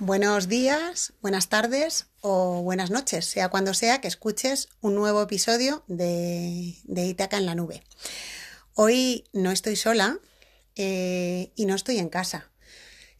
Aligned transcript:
Buenos 0.00 0.46
días, 0.46 1.12
buenas 1.22 1.48
tardes 1.48 2.06
o 2.20 2.62
buenas 2.62 2.88
noches, 2.92 3.24
sea 3.26 3.48
cuando 3.48 3.74
sea 3.74 4.00
que 4.00 4.06
escuches 4.06 4.68
un 4.80 4.94
nuevo 4.94 5.20
episodio 5.20 5.82
de, 5.88 6.76
de 6.84 7.06
Itaca 7.06 7.36
en 7.36 7.46
la 7.46 7.56
nube. 7.56 7.82
Hoy 8.74 9.24
no 9.32 9.50
estoy 9.50 9.74
sola 9.74 10.20
eh, 10.76 11.50
y 11.56 11.66
no 11.66 11.74
estoy 11.74 11.98
en 11.98 12.10
casa. 12.10 12.48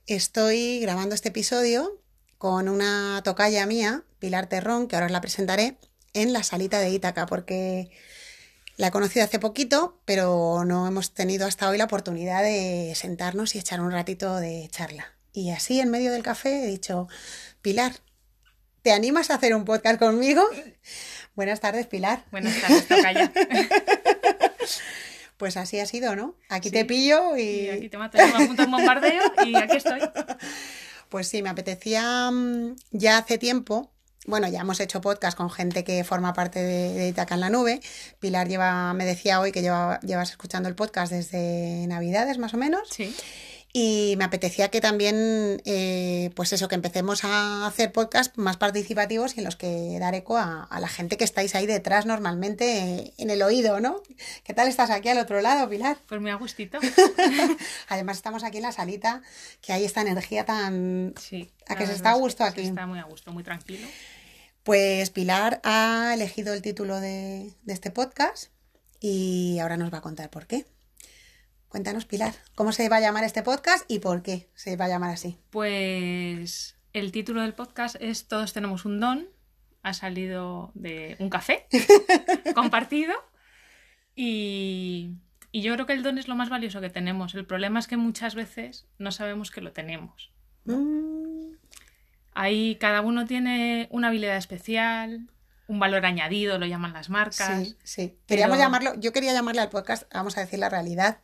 Estoy 0.06 0.79
grabando 0.79 1.17
este 1.17 1.30
episodio 1.30 2.01
con 2.38 2.69
una 2.69 3.22
tocaya 3.24 3.67
mía, 3.67 4.04
Pilar 4.21 4.49
Terrón, 4.49 4.87
que 4.87 4.95
ahora 4.95 5.06
os 5.06 5.13
la 5.13 5.21
presentaré, 5.21 5.79
en 6.13 6.33
la 6.33 6.45
salita 6.45 6.79
de 6.79 6.90
Ítaca, 6.90 7.26
porque 7.26 7.90
la 8.76 8.87
he 8.87 8.92
conocido 8.92 9.24
hace 9.24 9.40
poquito, 9.40 10.01
pero 10.04 10.65
no 10.65 10.87
hemos 10.87 11.13
tenido 11.13 11.45
hasta 11.45 11.69
hoy 11.69 11.76
la 11.76 11.87
oportunidad 11.87 12.45
de 12.45 12.92
sentarnos 12.95 13.56
y 13.56 13.58
echar 13.58 13.81
un 13.81 13.90
ratito 13.90 14.37
de 14.37 14.69
charla. 14.71 15.17
Y 15.38 15.52
así 15.52 15.78
en 15.78 15.88
medio 15.88 16.10
del 16.10 16.24
café 16.24 16.64
he 16.64 16.66
dicho, 16.66 17.06
Pilar, 17.62 17.92
¿te 18.83 18.91
animas 18.91 19.30
a 19.30 19.37
hacer 19.37 19.55
un 19.55 19.65
podcast 19.65 19.96
conmigo? 19.96 20.42
Buenas 21.37 21.60
tardes, 21.60 21.87
Pilar. 21.87 22.24
Buenas 22.33 22.60
tardes, 22.60 22.88
Tocaya. 22.88 23.33
Pues 25.37 25.56
así 25.56 25.79
ha 25.79 25.87
sido, 25.87 26.16
¿no? 26.16 26.34
Aquí 26.48 26.69
te 26.69 26.84
pillo 26.84 27.37
y... 27.37 27.43
y... 27.43 27.70
aquí 27.70 27.88
te 27.88 27.96
mato, 27.96 28.19
me 28.19 28.43
apunto 28.43 28.65
un 28.65 28.73
bombardeo 28.73 29.23
y 29.46 29.55
aquí 29.55 29.77
estoy. 29.77 30.01
Pues 31.09 31.29
sí, 31.29 31.45
me 31.45 31.48
apetecía 31.48 32.29
mm, 32.32 32.74
ya 32.91 33.18
hace 33.18 33.38
tiempo. 33.38 33.93
Bueno, 34.27 34.48
ya 34.48 34.62
hemos 34.62 34.80
hecho 34.80 35.01
podcast 35.01 35.38
con 35.38 35.48
gente 35.48 35.84
que 35.84 36.02
forma 36.02 36.34
parte 36.34 36.60
de, 36.60 36.93
de 36.93 37.09
Itaca 37.09 37.37
en 37.37 37.41
la 37.41 37.51
Nube. 37.51 37.80
Pilar 38.18 38.48
lleva, 38.48 38.93
me 38.95 39.05
decía 39.05 39.38
hoy 39.38 39.52
que 39.52 39.62
lleva, 39.62 40.01
llevas 40.01 40.30
escuchando 40.30 40.68
el 40.68 40.74
podcast 40.74 41.12
desde 41.12 41.87
Navidades, 41.87 42.38
más 42.38 42.52
o 42.55 42.57
menos. 42.57 42.88
Sí. 42.91 43.15
Y 43.73 44.15
me 44.17 44.25
apetecía 44.25 44.71
que 44.71 44.81
también, 44.81 45.61
eh, 45.67 46.31
pues 46.35 46.55
eso, 46.55 46.69
que 46.69 46.75
empecemos 46.75 47.23
a 47.25 47.67
hacer 47.67 47.93
podcasts 47.93 48.39
más 48.39 48.57
participativos 48.57 49.37
y 49.37 49.41
en 49.41 49.45
los 49.45 49.57
que 49.57 49.99
dar 50.01 50.15
eco 50.15 50.38
a, 50.38 50.65
a, 50.65 50.80
la 50.80 50.88
gente 50.88 51.19
que 51.19 51.25
estáis 51.25 51.55
ahí 51.55 51.66
detrás 51.66 52.07
normalmente 52.07 52.79
eh, 52.79 53.13
en 53.19 53.29
el 53.29 53.43
oído, 53.43 53.79
¿no? 53.80 54.02
¿Qué 54.43 54.55
tal 54.55 54.69
estás 54.69 54.88
aquí 54.88 55.10
al 55.10 55.19
otro 55.19 55.43
lado, 55.43 55.69
Pilar? 55.69 55.99
Pues 56.07 56.19
muy 56.19 56.30
a 56.30 56.37
gustito. 56.37 56.79
Además 57.88 58.16
estamos 58.16 58.43
aquí 58.43 58.57
en 58.57 58.63
la 58.63 58.73
salita, 58.73 59.21
que 59.60 59.75
hay 59.75 59.85
esta 59.85 60.01
energía 60.01 60.47
tan... 60.47 61.13
Sí. 61.21 61.51
A 61.66 61.77
que 61.77 61.87
se 61.87 61.93
está 61.93 62.13
a 62.13 62.15
gusto 62.15 62.45
aquí. 62.45 62.63
Se 62.63 62.69
está 62.69 62.87
muy 62.87 62.99
a 62.99 63.05
gusto, 63.05 63.32
muy 63.32 63.45
tranquilo. 63.45 63.87
Pues 64.62 65.10
Pilar 65.10 65.60
ha 65.62 66.12
elegido 66.14 66.55
el 66.55 66.62
título 66.62 67.00
de, 67.00 67.53
de 67.64 67.72
este 67.75 67.91
podcast 67.91 68.50
y 68.98 69.58
ahora 69.60 69.77
nos 69.77 69.92
va 69.92 69.98
a 69.98 70.03
contar 70.03 70.30
por 70.30 70.47
qué. 70.47 70.64
Cuéntanos, 71.69 72.06
Pilar, 72.06 72.34
¿cómo 72.55 72.72
se 72.72 72.88
va 72.88 72.97
a 72.97 73.00
llamar 73.00 73.24
este 73.24 73.42
podcast 73.42 73.84
y 73.91 73.98
por 73.98 74.22
qué 74.22 74.48
se 74.55 74.77
va 74.77 74.86
a 74.86 74.88
llamar 74.88 75.11
así? 75.11 75.38
Pues 75.50 76.77
el 76.94 77.12
título 77.12 77.42
del 77.42 77.52
podcast 77.52 77.97
es 78.00 78.27
Todos 78.27 78.55
tenemos 78.55 78.84
un 78.86 79.00
don. 79.00 79.28
Ha 79.83 79.92
salido 79.92 80.72
de 80.75 81.16
un 81.19 81.28
café 81.28 81.66
compartido. 82.55 83.12
Y, 84.16 85.16
y, 85.52 85.62
yo 85.62 85.75
creo 85.75 85.86
que 85.86 85.92
el 85.92 86.02
don 86.02 86.19
es 86.19 86.27
lo 86.27 86.34
más 86.34 86.48
valioso 86.48 86.80
que 86.80 86.91
tenemos. 86.91 87.34
El 87.34 87.47
problema 87.47 87.78
es 87.78 87.86
que 87.86 87.97
muchas 87.97 88.34
veces 88.34 88.86
no 88.98 89.12
sabemos 89.12 89.50
que 89.50 89.60
lo 89.60 89.72
tenemos. 89.72 90.32
Mm. 90.64 91.53
Ahí 92.32 92.77
cada 92.80 93.03
uno 93.03 93.27
tiene 93.27 93.88
una 93.91 94.08
habilidad 94.08 94.36
especial, 94.36 95.28
un 95.66 95.78
valor 95.78 96.06
añadido, 96.06 96.58
lo 96.58 96.66
llaman 96.66 96.94
las 96.94 97.10
marcas. 97.10 97.69
Sí, 97.69 97.77
sí. 97.84 98.19
Queríamos 98.27 98.56
Pero- 98.56 98.66
llamarlo, 98.66 98.94
yo 98.98 99.12
quería 99.12 99.34
llamarle 99.34 99.60
al 99.60 99.69
podcast, 99.69 100.12
vamos 100.12 100.36
a 100.38 100.41
decir 100.41 100.58
la 100.58 100.70
realidad, 100.70 101.19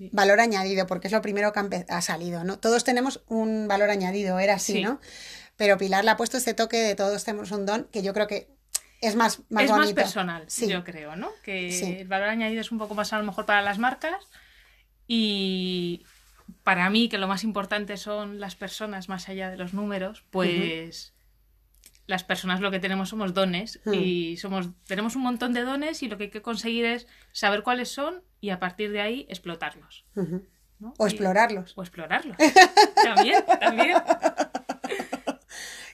Sí. 0.00 0.08
valor 0.14 0.40
añadido, 0.40 0.86
porque 0.86 1.08
es 1.08 1.12
lo 1.12 1.20
primero 1.20 1.52
que 1.52 1.84
ha, 1.86 2.00
salido, 2.00 2.42
¿no? 2.42 2.58
Todos 2.58 2.84
tenemos 2.84 3.22
un 3.26 3.68
valor 3.68 3.90
añadido, 3.90 4.38
era 4.38 4.54
así, 4.54 4.72
Sí. 4.72 4.82
¿no? 4.82 4.98
Pero 5.58 5.76
Pilar 5.76 6.04
le 6.06 6.10
ha 6.10 6.16
puesto 6.16 6.38
ese 6.38 6.54
toque 6.54 6.78
de 6.78 6.94
todos 6.94 7.22
tenemos 7.22 7.50
un 7.50 7.66
don, 7.66 7.84
que 7.92 8.02
yo 8.02 8.14
creo 8.14 8.26
que 8.26 8.48
es 9.02 9.14
más, 9.14 9.40
más 9.50 9.64
es 9.64 9.70
bonito. 9.70 9.76
más 9.76 9.92
personal, 9.92 10.44
Sí. 10.48 10.68
yo 10.68 10.84
creo, 10.84 11.16
¿no? 11.16 11.28
Que 11.44 11.70
Sí. 11.70 11.96
el 12.00 12.08
valor 12.08 12.28
añadido 12.30 12.62
es 12.62 12.72
un 12.72 12.78
poco 12.78 12.94
más 12.94 13.12
a 13.12 13.18
lo 13.18 13.24
mejor 13.24 13.44
para 13.44 13.60
las 13.60 13.78
marcas 13.78 14.24
y 15.06 16.02
para 16.64 16.88
mí 16.88 17.10
que 17.10 17.18
lo 17.18 17.28
más 17.28 17.44
importante 17.44 17.98
son 17.98 18.40
las 18.40 18.56
personas 18.56 19.10
más 19.10 19.28
allá 19.28 19.50
de 19.50 19.58
los 19.58 19.74
números, 19.74 20.24
pues 20.30 21.12
las 22.10 22.24
personas 22.24 22.60
lo 22.60 22.70
que 22.70 22.78
tenemos 22.80 23.08
somos 23.08 23.32
dones 23.32 23.80
Mm. 23.86 23.94
y 23.94 24.36
somos 24.36 24.68
tenemos 24.86 25.16
un 25.16 25.22
montón 25.22 25.54
de 25.54 25.62
dones 25.62 26.02
y 26.02 26.08
lo 26.08 26.18
que 26.18 26.24
hay 26.24 26.30
que 26.30 26.42
conseguir 26.42 26.84
es 26.84 27.06
saber 27.32 27.62
cuáles 27.62 27.88
son 27.88 28.22
y 28.40 28.50
a 28.50 28.58
partir 28.58 28.92
de 28.92 29.00
ahí 29.00 29.26
explotarlos. 29.30 30.04
O 30.98 31.06
Y- 31.06 31.10
explorarlos. 31.10 31.72
o 31.76 31.82
explorarlos. 31.82 32.36
también, 33.04 33.44
también. 33.60 33.96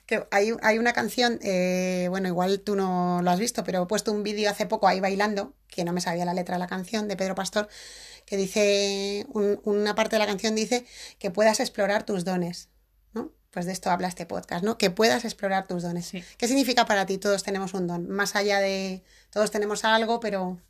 Que 0.06 0.24
hay, 0.30 0.52
hay 0.62 0.78
una 0.78 0.92
canción, 0.92 1.40
eh, 1.42 2.06
bueno, 2.10 2.28
igual 2.28 2.60
tú 2.60 2.76
no 2.76 3.20
lo 3.22 3.30
has 3.32 3.40
visto, 3.40 3.64
pero 3.64 3.82
he 3.82 3.86
puesto 3.86 4.12
un 4.12 4.22
vídeo 4.22 4.48
hace 4.48 4.64
poco 4.64 4.86
ahí 4.86 5.00
bailando, 5.00 5.52
que 5.66 5.84
no 5.84 5.92
me 5.92 6.00
sabía 6.00 6.24
la 6.24 6.32
letra 6.34 6.54
de 6.54 6.60
la 6.60 6.68
canción, 6.68 7.08
de 7.08 7.16
Pedro 7.16 7.34
Pastor, 7.34 7.68
que 8.24 8.36
dice, 8.36 9.26
un- 9.30 9.60
una 9.64 9.96
parte 9.96 10.14
de 10.14 10.20
la 10.20 10.26
canción 10.26 10.54
dice 10.54 10.86
que 11.18 11.32
puedas 11.32 11.58
explorar 11.58 12.04
tus 12.06 12.24
dones. 12.24 12.68
Pues 13.56 13.64
de 13.64 13.72
esto 13.72 13.90
habla 13.90 14.06
este 14.06 14.26
podcast, 14.26 14.62
¿no? 14.62 14.76
Que 14.76 14.90
puedas 14.90 15.24
explorar 15.24 15.66
tus 15.66 15.82
dones. 15.82 16.04
Sí. 16.04 16.22
¿Qué 16.36 16.46
significa 16.46 16.84
para 16.84 17.06
ti 17.06 17.16
todos 17.16 17.42
tenemos 17.42 17.72
un 17.72 17.86
don? 17.86 18.06
Más 18.06 18.36
allá 18.36 18.58
de 18.60 19.02
todos 19.30 19.50
tenemos 19.50 19.82
algo, 19.86 20.20
pero... 20.20 20.60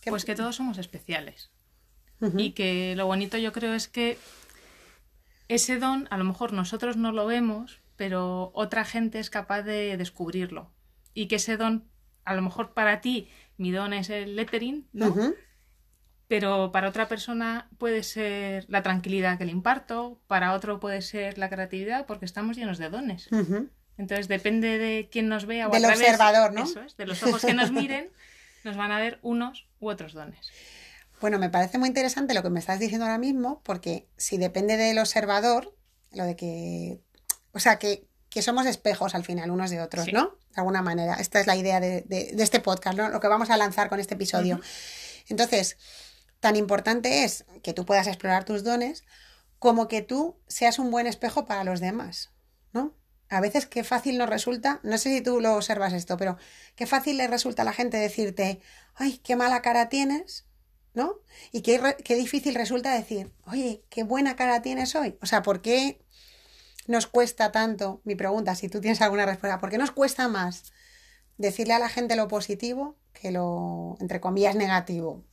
¿qué- 0.00 0.10
Pues 0.10 0.24
que 0.24 0.36
todos 0.36 0.54
somos 0.54 0.78
especiales. 0.78 1.50
Y 2.36 2.52
que 2.52 2.94
lo 2.94 3.06
bonito 3.06 3.36
yo 3.36 3.50
creo 3.50 3.74
es 3.74 3.88
que 3.88 4.16
ese 5.48 5.80
don, 5.80 6.06
a 6.12 6.18
lo 6.18 6.22
mejor 6.24 6.52
nosotros 6.52 6.96
no 6.96 7.10
lo 7.10 7.26
vemos, 7.26 7.80
pero 7.96 8.52
otra 8.54 8.84
gente 8.84 9.18
es 9.18 9.28
capaz 9.28 9.62
de 9.62 9.96
descubrirlo. 9.96 10.70
Y 11.14 11.26
que 11.26 11.34
ese 11.34 11.56
don, 11.56 11.88
a 12.24 12.36
lo 12.36 12.42
mejor 12.42 12.74
para 12.74 13.00
ti, 13.00 13.28
mi 13.56 13.72
don 13.72 13.92
es 13.92 14.08
el 14.08 14.36
lettering, 14.36 14.86
¿no? 14.92 15.12
Pero 16.30 16.70
para 16.70 16.88
otra 16.88 17.08
persona 17.08 17.68
puede 17.76 18.04
ser 18.04 18.64
la 18.68 18.84
tranquilidad 18.84 19.36
que 19.36 19.44
le 19.44 19.50
imparto, 19.50 20.20
para 20.28 20.52
otro 20.54 20.78
puede 20.78 21.02
ser 21.02 21.38
la 21.38 21.48
creatividad, 21.50 22.06
porque 22.06 22.24
estamos 22.24 22.56
llenos 22.56 22.78
de 22.78 22.88
dones. 22.88 23.28
Entonces 23.98 24.28
depende 24.28 24.78
de 24.78 25.08
quién 25.10 25.28
nos 25.28 25.44
vea 25.44 25.66
o 25.66 25.72
Del 25.72 25.84
a 25.84 25.88
través, 25.88 26.06
observador, 26.06 26.52
¿no? 26.52 26.62
Eso 26.62 26.82
es, 26.82 26.96
de 26.96 27.06
los 27.06 27.20
ojos 27.24 27.44
que 27.44 27.52
nos 27.52 27.72
miren, 27.72 28.10
nos 28.64 28.76
van 28.76 28.92
a 28.92 29.00
ver 29.00 29.18
unos 29.22 29.66
u 29.80 29.88
otros 29.90 30.12
dones. 30.12 30.52
Bueno, 31.20 31.40
me 31.40 31.50
parece 31.50 31.78
muy 31.78 31.88
interesante 31.88 32.32
lo 32.32 32.44
que 32.44 32.50
me 32.50 32.60
estás 32.60 32.78
diciendo 32.78 33.06
ahora 33.06 33.18
mismo, 33.18 33.60
porque 33.64 34.06
si 34.16 34.38
depende 34.38 34.76
del 34.76 34.98
observador, 35.00 35.74
lo 36.12 36.24
de 36.24 36.36
que, 36.36 37.00
o 37.50 37.58
sea, 37.58 37.80
que, 37.80 38.06
que 38.28 38.40
somos 38.40 38.66
espejos 38.66 39.16
al 39.16 39.24
final 39.24 39.50
unos 39.50 39.70
de 39.70 39.80
otros, 39.82 40.04
Sí. 40.04 40.12
¿no? 40.12 40.36
De 40.54 40.60
alguna 40.60 40.80
manera. 40.80 41.14
Esta 41.14 41.40
es 41.40 41.48
la 41.48 41.56
idea 41.56 41.80
de, 41.80 42.02
de- 42.02 42.30
de 42.34 42.42
este 42.44 42.60
podcast, 42.60 42.96
¿no? 42.96 43.08
Lo 43.08 43.18
que 43.18 43.26
vamos 43.26 43.50
a 43.50 43.56
lanzar 43.56 43.88
con 43.88 43.98
este 43.98 44.14
episodio. 44.14 44.60
Entonces, 45.28 45.76
tan 46.40 46.56
importante 46.56 47.24
es 47.24 47.44
que 47.62 47.72
tú 47.72 47.86
puedas 47.86 48.06
explorar 48.06 48.44
tus 48.44 48.64
dones 48.64 49.04
como 49.58 49.88
que 49.88 50.00
tú 50.02 50.40
seas 50.48 50.78
un 50.78 50.90
buen 50.90 51.06
espejo 51.06 51.44
para 51.44 51.64
los 51.64 51.80
demás, 51.80 52.32
¿no? 52.72 52.96
A 53.28 53.40
veces 53.40 53.66
qué 53.66 53.84
fácil 53.84 54.18
nos 54.18 54.28
resulta, 54.28 54.80
no 54.82 54.98
sé 54.98 55.14
si 55.14 55.20
tú 55.20 55.40
lo 55.40 55.54
observas 55.54 55.92
esto, 55.92 56.16
pero 56.16 56.38
qué 56.74 56.86
fácil 56.86 57.18
le 57.18 57.28
resulta 57.28 57.62
a 57.62 57.66
la 57.66 57.74
gente 57.74 57.98
decirte, 57.98 58.60
ay, 58.94 59.18
qué 59.18 59.36
mala 59.36 59.62
cara 59.62 59.88
tienes, 59.88 60.46
¿no? 60.94 61.20
Y 61.52 61.60
qué, 61.60 61.96
qué 62.04 62.16
difícil 62.16 62.54
resulta 62.54 62.92
decir, 62.92 63.32
oye, 63.44 63.84
qué 63.90 64.02
buena 64.02 64.34
cara 64.34 64.62
tienes 64.62 64.96
hoy. 64.96 65.16
O 65.22 65.26
sea, 65.26 65.42
¿por 65.42 65.60
qué 65.62 66.02
nos 66.86 67.06
cuesta 67.06 67.52
tanto? 67.52 68.00
Mi 68.04 68.16
pregunta, 68.16 68.54
si 68.54 68.68
tú 68.68 68.80
tienes 68.80 69.00
alguna 69.02 69.26
respuesta, 69.26 69.60
¿por 69.60 69.70
qué 69.70 69.78
nos 69.78 69.92
cuesta 69.92 70.26
más 70.26 70.72
decirle 71.36 71.74
a 71.74 71.78
la 71.78 71.88
gente 71.88 72.16
lo 72.16 72.28
positivo 72.28 72.96
que 73.12 73.30
lo, 73.30 73.96
entre 74.00 74.20
comillas, 74.20 74.56
negativo? 74.56 75.24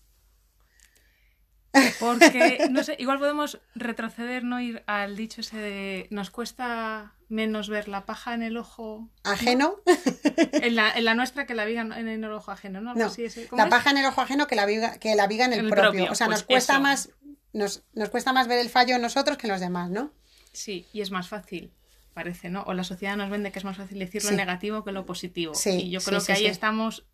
Porque, 2.00 2.68
no 2.72 2.84
sé, 2.84 2.96
igual 3.00 3.20
podemos 3.20 3.60
retroceder, 3.76 4.44
no 4.44 4.60
ir 4.62 4.84
al 4.88 5.16
dicho 5.16 5.42
ese 5.42 5.58
de 5.58 6.08
nos 6.10 6.30
cuesta 6.30 7.14
menos 7.30 7.68
ver 7.70 7.88
la 7.90 8.06
paja 8.06 8.34
en 8.34 8.42
el 8.44 8.56
ojo, 8.58 9.10
¿Ajeno? 9.24 9.76
en 10.54 10.76
la, 10.76 10.92
en 10.94 11.04
la 11.06 11.14
nuestra 11.14 11.46
que 11.46 11.54
la 11.56 11.66
viga 11.66 11.82
en 11.82 12.08
el 12.08 12.24
ojo 12.32 12.52
ajeno, 12.52 12.80
¿no? 12.82 12.92
Algo 12.92 13.02
No, 13.02 13.08
así, 13.08 13.26
ese- 13.26 13.48
¿cómo 13.48 13.60
la 13.62 13.66
es? 13.66 13.70
paja 13.70 13.92
en 13.92 13.98
el 13.98 14.06
ojo 14.06 14.22
ajeno 14.22 14.48
que 14.48 14.56
la 14.56 14.66
viga, 14.66 14.98
que 15.00 15.14
la 15.16 15.28
viga 15.28 15.46
en 15.46 15.54
el, 15.54 15.60
El 15.60 15.70
propio. 15.70 15.92
propio, 15.92 16.12
O 16.12 16.16
sea, 16.16 16.28
pues 16.28 16.40
nos 16.40 16.44
cuesta 16.46 16.74
eso. 16.74 16.82
más, 16.82 17.10
nos, 17.54 17.84
nos 17.94 18.10
cuesta 18.10 18.32
más 18.34 18.48
ver 18.48 18.60
el 18.60 18.70
fallo 18.70 18.96
en 18.96 19.02
nosotros 19.02 19.38
que 19.38 19.48
en 19.48 19.52
los 19.52 19.60
demás, 19.62 19.90
¿no? 19.90 20.12
Sí, 20.54 20.86
y 20.94 21.02
es 21.02 21.12
más 21.12 21.28
fácil, 21.28 21.72
parece, 22.14 22.50
¿no? 22.50 22.64
O 22.64 22.74
la 22.74 22.84
sociedad 22.86 23.18
nos 23.18 23.30
vende 23.30 23.52
que 23.52 23.60
es 23.60 23.66
más 23.66 23.78
fácil 23.78 24.00
decir 24.00 24.24
lo 24.24 24.30
Sí. 24.30 24.36
negativo 24.36 24.84
que 24.86 24.92
lo 24.94 25.06
positivo. 25.06 25.54
Sí, 25.54 25.72
y 25.88 25.90
yo 25.92 26.00
creo 26.00 26.20
sí, 26.22 26.28
que 26.28 26.32
ahí 26.34 26.40
sí. 26.40 26.46
estamos 26.48 27.06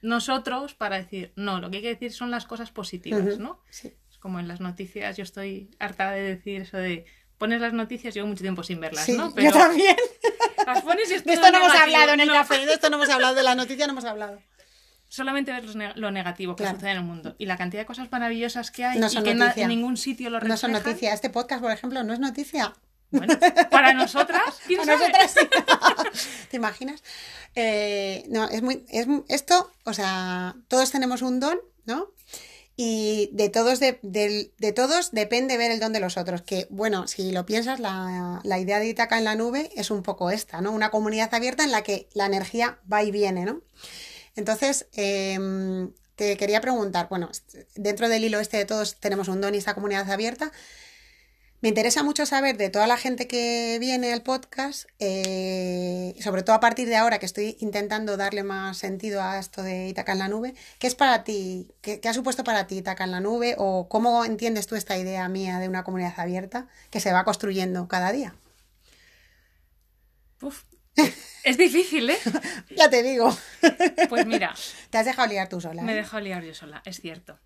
nosotros 0.00 0.74
para 0.74 0.96
decir, 0.96 1.32
no, 1.36 1.60
lo 1.60 1.70
que 1.70 1.76
hay 1.78 1.82
que 1.82 1.88
decir 1.90 2.12
son 2.12 2.30
las 2.30 2.46
cosas 2.46 2.70
positivas, 2.70 3.34
Ujú. 3.34 3.42
¿no? 3.42 3.60
Como 4.20 4.40
en 4.40 4.48
las 4.48 4.60
noticias, 4.60 5.16
yo 5.16 5.22
estoy 5.22 5.70
harta 5.78 6.10
de 6.10 6.20
decir 6.22 6.62
eso 6.62 6.76
de 6.76 7.04
pones 7.38 7.60
las 7.60 7.72
noticias, 7.72 8.14
llevo 8.14 8.26
mucho 8.26 8.42
tiempo 8.42 8.62
sin 8.64 8.80
verlas, 8.80 9.04
Sí, 9.04 9.16
¿no? 9.16 9.32
yo 9.36 9.52
también. 9.52 9.96
las 10.66 10.82
pones 10.82 11.08
y 11.10 11.14
es 11.14 11.24
De 11.24 11.34
esto 11.34 11.50
no 11.52 11.58
hemos 11.58 11.74
hablado 11.74 12.12
en 12.14 12.20
el 12.20 12.26
No, 12.28 12.34
café, 12.34 12.66
de 12.66 12.72
esto 12.74 12.90
no 12.90 12.96
hemos 12.96 13.08
hablado, 13.10 13.34
de 13.36 13.42
la 13.44 13.54
noticia 13.54 13.86
no 13.86 13.92
hemos 13.92 14.04
hablado. 14.04 14.42
Solamente 15.08 15.52
ver 15.52 15.64
ne- 15.76 15.94
lo 15.94 16.10
negativo 16.10 16.54
que 16.56 16.64
Claro. 16.64 16.76
sucede 16.76 16.90
en 16.90 16.96
el 16.98 17.02
mundo 17.04 17.34
y 17.38 17.46
la 17.46 17.56
cantidad 17.56 17.82
de 17.82 17.86
cosas 17.86 18.10
maravillosas 18.10 18.70
que 18.72 18.84
hay 18.84 18.98
No 18.98 19.06
y 19.10 19.22
que 19.22 19.30
en 19.62 19.68
ningún 19.68 19.96
sitio 19.96 20.28
lo 20.30 20.40
No 20.40 20.56
son 20.56 20.70
reflejan. 20.72 20.82
noticias. 20.92 21.14
Este 21.14 21.30
podcast, 21.30 21.62
por 21.62 21.70
ejemplo, 21.70 22.02
no 22.02 22.12
es 22.12 22.18
noticia. 22.18 22.74
Bueno, 23.10 23.34
para 23.70 23.94
nosotras, 23.94 24.42
¿quién 24.66 24.80
Para 24.84 24.98
sabe? 24.98 25.10
nosotras 25.12 25.34
sí. 26.12 26.28
¿Te 26.50 26.56
imaginas? 26.58 27.02
Eh, 27.54 28.24
no, 28.28 28.48
es 28.50 28.60
muy. 28.62 28.84
Es, 28.90 29.06
esto, 29.28 29.72
o 29.84 29.94
sea, 29.94 30.54
todos 30.68 30.90
tenemos 30.90 31.22
un 31.22 31.40
don, 31.40 31.58
¿no? 31.86 32.10
Y 32.80 33.30
de 33.32 33.48
todos, 33.48 33.80
de, 33.80 33.98
de 34.02 34.72
todos 34.72 35.10
depende 35.10 35.56
ver 35.56 35.72
el 35.72 35.80
don 35.80 35.92
de 35.92 35.98
los 35.98 36.16
otros. 36.16 36.42
Que, 36.42 36.68
bueno, 36.70 37.08
si 37.08 37.32
lo 37.32 37.44
piensas, 37.44 37.80
la, 37.80 38.40
la 38.44 38.58
idea 38.60 38.78
de 38.78 38.86
Itaca 38.86 39.18
en 39.18 39.24
la 39.24 39.34
nube 39.34 39.70
es 39.74 39.90
un 39.90 40.04
poco 40.04 40.30
esta, 40.30 40.60
¿no? 40.60 40.70
Una 40.70 40.92
comunidad 40.92 41.34
abierta 41.34 41.64
en 41.64 41.72
la 41.72 41.82
que 41.82 42.08
la 42.14 42.26
energía 42.26 42.78
va 42.90 43.02
y 43.02 43.10
viene, 43.10 43.44
¿no? 43.44 43.62
Entonces, 44.36 44.86
em, 44.92 45.90
te 46.14 46.36
quería 46.36 46.60
preguntar, 46.60 47.08
bueno, 47.08 47.30
dentro 47.74 48.08
del 48.08 48.22
hilo 48.22 48.38
este 48.38 48.58
de 48.58 48.64
todos 48.64 48.94
tenemos 49.00 49.26
un 49.26 49.40
don 49.40 49.56
y 49.56 49.58
esta 49.58 49.74
comunidad 49.74 50.08
abierta. 50.08 50.52
Me 51.60 51.70
interesa 51.70 52.04
mucho 52.04 52.24
saber 52.24 52.56
de 52.56 52.70
toda 52.70 52.86
la 52.86 52.96
gente 52.96 53.26
que 53.26 53.78
viene 53.80 54.12
al 54.12 54.22
podcast, 54.22 54.88
eh, 55.00 56.14
sobre 56.20 56.44
todo 56.44 56.54
a 56.54 56.60
partir 56.60 56.88
de 56.88 56.94
ahora 56.94 57.18
que 57.18 57.26
estoy 57.26 57.56
intentando 57.58 58.16
darle 58.16 58.44
más 58.44 58.78
sentido 58.78 59.20
a 59.20 59.40
esto 59.40 59.64
de 59.64 59.88
Itaca 59.88 60.12
en 60.12 60.20
la 60.20 60.28
nube, 60.28 60.54
¿qué 60.78 60.86
es 60.86 60.94
para 60.94 61.24
ti, 61.24 61.72
qué, 61.80 61.98
qué 61.98 62.08
ha 62.08 62.14
supuesto 62.14 62.44
para 62.44 62.68
ti 62.68 62.78
Itaca 62.78 63.02
en 63.02 63.10
la 63.10 63.18
nube 63.18 63.56
o 63.58 63.88
cómo 63.88 64.24
entiendes 64.24 64.68
tú 64.68 64.76
esta 64.76 64.96
idea 64.98 65.28
mía 65.28 65.58
de 65.58 65.68
una 65.68 65.82
comunidad 65.82 66.14
abierta 66.18 66.68
que 66.90 67.00
se 67.00 67.12
va 67.12 67.24
construyendo 67.24 67.88
cada 67.88 68.12
día? 68.12 68.36
Uf, 70.40 70.62
es 71.42 71.58
difícil, 71.58 72.10
¿eh? 72.10 72.18
Ya 72.76 72.88
te 72.88 73.02
digo, 73.02 73.36
Pues 74.08 74.26
mira, 74.26 74.54
te 74.90 74.98
has 74.98 75.06
dejado 75.06 75.26
liar 75.28 75.48
tú 75.48 75.60
sola. 75.60 75.82
me 75.82 75.90
he 75.90 75.94
¿eh? 75.94 75.98
dejado 76.02 76.22
liar 76.22 76.44
yo 76.44 76.54
sola, 76.54 76.82
es 76.84 77.00
cierto. 77.00 77.40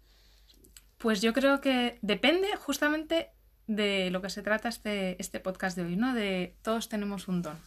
Pues 0.98 1.22
yo 1.22 1.32
creo 1.32 1.62
que 1.62 1.98
depende 2.02 2.54
justamente 2.56 3.30
de 3.66 4.10
lo 4.10 4.22
que 4.22 4.30
se 4.30 4.42
trata 4.42 4.68
este, 4.68 5.20
este 5.20 5.40
podcast 5.40 5.76
de 5.76 5.84
hoy, 5.84 5.96
¿no? 5.96 6.14
De 6.14 6.56
todos 6.62 6.88
tenemos 6.88 7.28
un 7.28 7.42
don. 7.42 7.58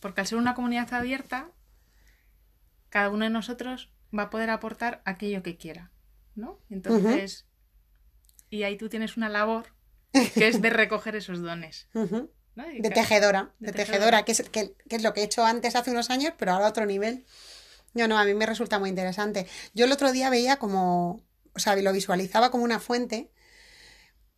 Porque 0.00 0.20
al 0.20 0.26
ser 0.26 0.38
una 0.38 0.54
comunidad 0.54 0.92
abierta, 0.92 1.50
cada 2.88 3.10
uno 3.10 3.24
de 3.24 3.30
nosotros 3.30 3.92
va 4.16 4.24
a 4.24 4.30
poder 4.30 4.50
aportar 4.50 5.02
aquello 5.04 5.42
que 5.42 5.56
quiera, 5.56 5.92
¿no? 6.34 6.58
Entonces, 6.70 7.46
y 8.48 8.62
ahí 8.64 8.76
tú 8.76 8.88
tienes 8.88 9.16
una 9.16 9.28
labor 9.28 9.66
que 10.12 10.48
es 10.48 10.60
de 10.60 10.70
recoger 10.70 11.16
esos 11.16 11.40
dones. 11.40 11.88
De 11.92 12.90
tejedora, 12.90 13.54
de, 13.58 13.68
de 13.68 13.72
tejedora, 13.72 14.22
tejedora. 14.22 14.24
que 14.24 14.32
es, 14.32 14.42
que, 14.50 14.74
que 14.88 14.96
es 14.96 15.02
lo 15.02 15.14
que 15.14 15.20
he 15.20 15.24
hecho 15.24 15.44
antes 15.44 15.76
hace 15.76 15.90
unos 15.90 16.10
años, 16.10 16.34
pero 16.36 16.52
ahora 16.52 16.66
a 16.66 16.70
otro 16.70 16.84
nivel. 16.84 17.24
No, 17.94 18.06
no, 18.08 18.18
a 18.18 18.24
mí 18.24 18.34
me 18.34 18.46
resulta 18.46 18.78
muy 18.78 18.88
interesante. 18.88 19.46
Yo 19.74 19.84
el 19.84 19.92
otro 19.92 20.12
día 20.12 20.30
veía 20.30 20.56
como, 20.58 21.22
o 21.54 21.58
sea, 21.58 21.76
lo 21.76 21.92
visualizaba 21.92 22.50
como 22.50 22.64
una 22.64 22.80
fuente 22.80 23.30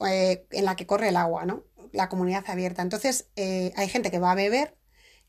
eh, 0.06 0.46
en 0.50 0.64
la 0.64 0.76
que 0.76 0.86
corre 0.86 1.08
el 1.08 1.16
agua, 1.16 1.44
¿no? 1.46 1.64
La 1.92 2.08
comunidad 2.08 2.44
abierta. 2.48 2.82
Entonces, 2.82 3.28
eh, 3.36 3.72
hay 3.76 3.88
gente 3.88 4.10
que 4.10 4.18
va 4.18 4.32
a 4.32 4.34
beber 4.34 4.76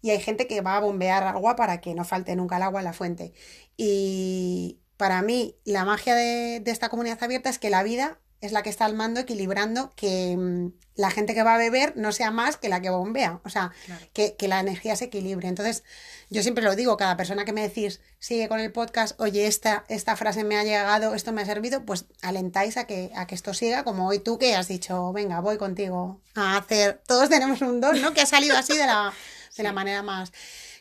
y 0.02 0.12
hay 0.12 0.20
gente 0.20 0.48
que 0.48 0.62
va 0.62 0.78
a 0.78 0.80
bombear 0.82 1.24
agua 1.24 1.56
para 1.56 1.82
que 1.82 1.96
no 1.96 2.06
falte 2.06 2.36
nunca 2.36 2.58
el 2.58 2.64
agua 2.64 2.82
en 2.82 2.86
la 2.86 2.94
fuente. 2.94 3.34
Y 3.78 4.82
para 4.98 5.22
mí, 5.22 5.58
la 5.66 5.86
magia 5.86 6.16
de, 6.16 6.60
de 6.62 6.72
esta 6.72 6.90
comunidad 6.90 7.24
abierta 7.24 7.50
es 7.50 7.60
que 7.60 7.70
la 7.70 7.84
vida 7.84 8.20
es 8.46 8.52
la 8.52 8.62
que 8.64 8.70
está 8.70 8.86
al 8.86 8.94
mando, 8.94 9.20
equilibrando 9.20 9.92
que 9.96 10.36
mm, 10.38 10.74
la 10.96 11.10
gente 11.12 11.34
que 11.34 11.44
va 11.44 11.56
a 11.56 11.58
beber 11.58 11.98
no 11.98 12.12
sea 12.12 12.30
más 12.32 12.58
que 12.58 12.70
la 12.70 12.82
que 12.82 12.90
bombea. 12.90 13.40
O 13.44 13.50
sea, 13.50 13.72
Claro. 13.86 14.06
que, 14.14 14.36
que 14.36 14.48
la 14.48 14.60
energía 14.60 14.96
se 14.96 15.06
equilibre. 15.06 15.48
Entonces, 15.48 15.84
yo 16.30 16.44
siempre 16.44 16.64
lo 16.64 16.76
digo, 16.76 16.98
cada 16.98 17.18
persona 17.18 17.46
que 17.46 17.54
me 17.54 17.62
decís, 17.62 18.00
sigue 18.20 18.48
con 18.48 18.60
el 18.60 18.72
podcast, 18.72 19.20
oye, 19.20 19.48
esta, 19.48 19.86
esta 19.88 20.16
frase 20.16 20.44
me 20.44 20.58
ha 20.58 20.64
llegado, 20.64 21.16
esto 21.16 21.32
me 21.32 21.42
ha 21.42 21.46
servido, 21.46 21.84
pues 21.86 22.06
alentáis 22.22 22.78
a 22.78 22.86
que, 22.86 23.12
a 23.16 23.26
que 23.28 23.36
esto 23.36 23.54
siga, 23.54 23.84
como 23.84 24.08
hoy 24.08 24.20
tú 24.20 24.38
que 24.38 24.56
has 24.56 24.68
dicho, 24.68 25.12
venga, 25.14 25.40
voy 25.40 25.58
contigo 25.58 26.22
a 26.36 26.58
hacer, 26.58 27.02
todos 27.08 27.30
tenemos 27.30 27.62
un 27.62 27.82
don, 27.82 28.02
¿no? 28.02 28.14
Que 28.14 28.22
ha 28.22 28.26
salido 28.26 28.56
así 28.58 28.78
de 28.78 28.86
la, 28.86 29.14
de 29.58 29.64
la 29.64 29.72
manera 29.74 30.04
más. 30.04 30.32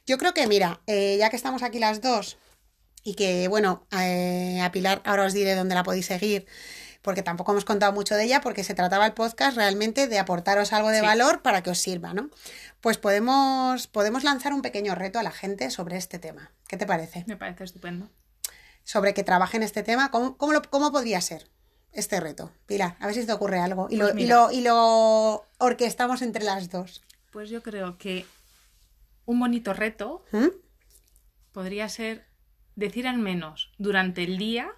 Yo 0.07 0.19
creo 0.19 0.35
que, 0.35 0.47
mira, 0.47 0.81
eh, 0.87 1.17
ya 1.19 1.31
que 1.31 1.37
estamos 1.37 1.63
aquí 1.63 1.79
las 1.79 2.01
dos 2.01 2.37
y 3.05 3.15
que, 3.15 3.49
bueno, 3.49 3.87
eh, 3.99 4.61
a 4.63 4.71
Pilar 4.73 5.01
ahora 5.05 5.25
os 5.27 5.33
diré 5.33 5.55
dónde 5.55 5.75
la 5.75 5.83
podéis 5.85 6.07
seguir, 6.07 6.47
porque 7.03 7.23
tampoco 7.23 7.53
hemos 7.53 7.65
contado 7.65 7.93
mucho 7.93 8.15
de 8.15 8.25
ella, 8.25 8.41
porque 8.41 8.65
se 8.65 8.75
trataba 8.75 9.05
el 9.07 9.13
podcast 9.13 9.57
realmente 9.57 10.07
de 10.07 10.19
aportaros 10.19 10.73
algo 10.73 10.89
de 10.89 11.01
Sí. 11.01 11.07
valor 11.07 11.43
para 11.43 11.63
que 11.63 11.71
os 11.71 11.79
sirva, 11.79 12.15
¿no? 12.15 12.31
Pues 12.81 12.97
podemos, 12.99 13.87
podemos 13.89 14.25
lanzar 14.25 14.53
un 14.53 14.63
pequeño 14.63 14.95
reto 14.95 15.19
a 15.19 15.23
la 15.23 15.31
gente 15.33 15.71
sobre 15.71 15.97
este 15.97 16.19
tema. 16.19 16.51
¿Qué 16.69 16.77
te 16.77 16.87
parece? 16.87 17.25
Me 17.27 17.37
parece 17.37 17.65
estupendo. 17.65 18.09
Sobre 18.85 19.15
que 19.15 19.23
trabajen 19.25 19.63
este 19.63 19.83
tema, 19.83 20.11
¿cómo, 20.11 20.37
cómo, 20.37 20.53
lo- 20.53 20.63
cómo 20.63 20.91
podría 20.93 21.21
ser 21.21 21.47
este 21.93 22.19
reto? 22.21 22.51
Pilar, 22.67 22.97
a 23.01 23.07
ver 23.07 23.15
si 23.15 23.27
te 23.27 23.33
ocurre 23.33 23.59
algo. 23.61 23.87
Y, 23.91 23.97
Pues 23.99 24.09
lo, 24.09 24.11
y, 24.11 24.23
mira. 24.23 24.37
lo, 24.37 24.51
y 24.53 24.61
lo 24.63 25.45
orquestamos 25.59 26.23
entre 26.23 26.43
las 26.45 26.71
dos. 26.71 27.03
Pues 27.33 27.51
yo 27.51 27.63
creo 27.63 27.99
que 27.99 28.27
un 29.25 29.39
bonito 29.41 29.73
reto 29.73 30.25
¿Mm? 30.33 30.49
podría 31.53 31.89
ser 31.89 32.25
decir 32.77 33.07
al 33.07 33.19
menos 33.19 33.71
durante 33.79 34.25
el 34.25 34.39
día 34.39 34.71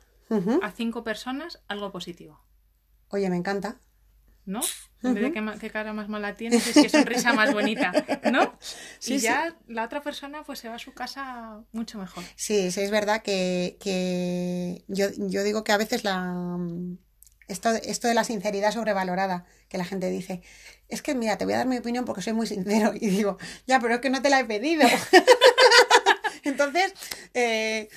A 0.62 0.70
cinco 0.70 1.04
personas 1.04 1.62
algo 1.68 1.92
positivo, 1.92 2.40
Oye, 3.08 3.30
me 3.30 3.36
encanta. 3.36 3.80
¿no? 4.46 4.60
En 5.02 5.14
vez 5.14 5.24
de 5.24 5.32
qué, 5.32 5.58
qué 5.60 5.70
cara 5.70 5.92
más 5.92 6.08
mala 6.08 6.34
tienes, 6.34 6.66
es 6.66 6.74
que 6.74 6.88
sonrisa 6.88 7.32
más 7.32 7.52
bonita, 7.52 7.92
¿no? 8.30 8.58
Sí, 8.98 9.14
y 9.14 9.20
sí. 9.20 9.26
ya 9.26 9.56
la 9.66 9.84
otra 9.84 10.02
persona 10.02 10.42
pues 10.44 10.58
se 10.58 10.68
va 10.68 10.74
a 10.74 10.78
su 10.78 10.92
casa 10.92 11.62
mucho 11.72 11.98
mejor. 11.98 12.24
Sí, 12.36 12.70
sí, 12.70 12.80
es 12.80 12.90
verdad 12.90 13.22
que, 13.22 13.76
que 13.80 14.84
yo, 14.88 15.06
yo 15.16 15.42
digo 15.44 15.64
que 15.64 15.72
a 15.72 15.76
veces 15.76 16.04
la 16.04 16.58
esto, 17.48 17.70
esto 17.70 18.08
de 18.08 18.14
la 18.14 18.24
sinceridad 18.24 18.72
sobrevalorada, 18.72 19.44
que 19.68 19.78
la 19.78 19.84
gente 19.84 20.10
dice, 20.10 20.42
es 20.88 21.02
que 21.02 21.14
mira, 21.14 21.36
te 21.36 21.44
voy 21.44 21.54
a 21.54 21.58
dar 21.58 21.66
mi 21.66 21.78
opinión 21.78 22.04
porque 22.04 22.22
soy 22.22 22.32
muy 22.32 22.46
sincero. 22.46 22.92
Y 23.00 23.08
digo, 23.08 23.38
ya, 23.66 23.80
pero 23.80 23.94
es 23.94 24.00
que 24.00 24.10
no 24.10 24.22
te 24.22 24.30
la 24.30 24.40
he 24.40 24.44
pedido. 24.44 24.86
Entonces, 26.44 26.94
eh, 27.34 27.88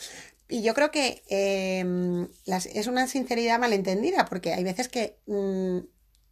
y 0.50 0.62
yo 0.64 0.74
creo 0.74 0.92
que 0.92 1.24
eh, 1.30 2.28
las- 2.46 2.66
es 2.68 2.88
una 2.88 3.08
sinceridad 3.08 3.60
malentendida, 3.60 4.26
porque 4.26 4.54
hay 4.54 4.64
veces 4.64 4.88
que 4.90 5.18
mm, 5.28 5.80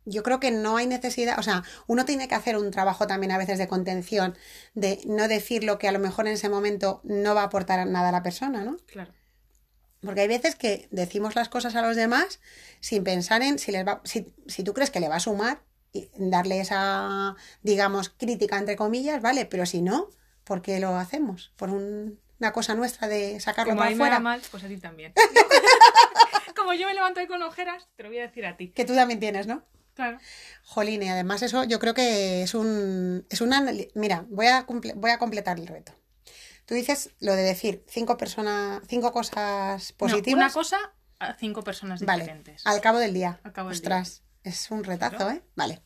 yo 0.06 0.22
creo 0.24 0.40
que 0.40 0.52
no 0.52 0.78
hay 0.78 0.86
necesidad, 0.88 1.40
o 1.40 1.44
sea, 1.44 1.64
uno 1.88 2.06
tiene 2.06 2.28
que 2.28 2.36
hacer 2.36 2.58
un 2.58 2.70
trabajo 2.72 3.08
también 3.08 3.32
a 3.32 3.38
veces 3.38 3.58
de 3.58 3.68
contención, 3.68 4.38
de 4.76 5.02
no 5.06 5.28
decir 5.28 5.64
lo 5.64 5.80
que 5.80 5.88
a 5.88 5.92
lo 5.92 6.00
mejor 6.00 6.28
en 6.28 6.34
ese 6.34 6.48
momento 6.50 7.02
no 7.04 7.34
va 7.36 7.42
a 7.42 7.46
aportar 7.46 7.86
nada 7.88 8.10
a 8.10 8.12
la 8.12 8.24
persona, 8.24 8.64
¿no? 8.64 8.78
Claro. 8.86 9.12
Porque 10.02 10.22
hay 10.22 10.28
veces 10.28 10.56
que 10.56 10.88
decimos 10.92 11.36
las 11.36 11.50
cosas 11.50 11.76
a 11.76 11.82
los 11.82 11.96
demás 11.96 12.40
sin 12.80 13.04
pensar 13.04 13.42
en 13.42 13.58
si 13.58 13.72
les 13.72 13.88
va, 13.88 14.02
si, 14.04 14.32
si 14.46 14.64
tú 14.64 14.74
crees 14.76 14.92
que 14.92 15.00
le 15.00 15.10
va 15.10 15.16
a 15.16 15.20
sumar 15.20 15.64
y 15.92 16.10
darle 16.18 16.60
esa, 16.60 17.36
digamos, 17.64 18.10
crítica 18.10 18.60
entre 18.60 18.76
comillas, 18.76 19.22
vale, 19.24 19.46
pero 19.48 19.66
si 19.66 19.82
no, 19.82 20.10
¿por 20.44 20.62
qué 20.62 20.80
lo 20.80 20.96
hacemos? 20.96 21.52
Por 21.56 21.72
un- 21.72 22.20
una 22.40 22.52
cosa 22.52 22.76
nuestra 22.76 23.08
de 23.08 23.40
sacarlo 23.40 23.72
Como 23.74 23.84
a 23.84 23.86
mí 23.90 23.96
me 23.96 24.04
afuera. 24.04 24.20
mal, 24.20 24.42
pues 24.52 24.64
a 24.64 24.68
ti 24.68 24.78
también. 24.78 25.14
Como 26.56 26.74
yo 26.74 26.88
me 26.88 26.94
levanto 26.94 27.20
ahí 27.20 27.28
con 27.28 27.42
ojeras, 27.44 27.88
te 27.96 28.04
lo 28.04 28.10
voy 28.10 28.20
a 28.20 28.24
decir 28.24 28.46
a 28.46 28.56
ti. 28.58 28.70
Que 28.72 28.86
tú 28.86 28.96
también 28.96 29.20
tienes, 29.20 29.46
¿no? 29.48 29.64
Claro. 29.94 30.18
Jolín, 30.64 31.04
y 31.04 31.10
además 31.10 31.42
eso 31.42 31.64
yo 31.64 31.80
creo 31.80 31.94
que 31.94 32.44
es 32.44 32.54
un... 32.54 33.26
Es 33.30 33.42
una, 33.42 33.66
mira, 33.94 34.26
voy 34.30 34.48
a, 34.48 34.66
comple- 34.66 34.94
voy 34.96 35.12
a 35.12 35.18
completar 35.20 35.58
el 35.60 35.68
reto. 35.68 35.94
Tú 36.66 36.74
dices 36.76 37.12
lo 37.20 37.34
de 37.36 37.44
decir 37.44 37.84
cinco 37.88 38.18
personas, 38.18 38.82
cinco 38.88 39.12
cosas 39.12 39.92
No, 39.92 39.98
positivas. 39.98 40.38
una 40.38 40.52
cosa 40.52 40.78
a 41.20 41.34
cinco 41.36 41.64
personas 41.64 42.02
Vale, 42.02 42.24
diferentes. 42.24 42.66
al 42.66 42.82
cabo 42.82 42.98
del 43.00 43.14
día. 43.14 43.40
Al 43.44 43.54
cabo 43.54 43.70
del 43.70 43.76
Ostras, 43.78 44.24
es 44.44 44.70
un 44.72 44.84
retazo. 44.84 45.30
¿eh? 45.30 45.44
Vale. 45.56 45.82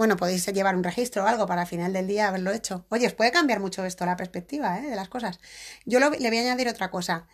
Bueno, 0.00 0.16
podéis 0.16 0.46
llevar 0.46 0.76
un 0.76 0.82
registro 0.82 1.24
o 1.24 1.26
algo 1.26 1.46
para 1.46 1.60
al 1.60 1.66
final 1.66 1.92
del 1.92 2.06
día 2.06 2.28
haberlo 2.28 2.52
hecho. 2.52 2.86
Oye, 2.88 3.06
os 3.06 3.12
puede 3.12 3.32
cambiar 3.32 3.60
mucho 3.60 3.84
esto, 3.84 4.06
la 4.06 4.16
perspectiva 4.16 4.78
¿eh? 4.78 4.88
de 4.88 4.96
las 4.96 5.10
cosas. 5.10 5.40
Yo 5.84 6.00
lo- 6.00 6.08
le 6.08 6.28
voy 6.30 6.38
a 6.38 6.40
añadir 6.40 6.68
otra 6.68 6.90
cosa. 6.90 7.28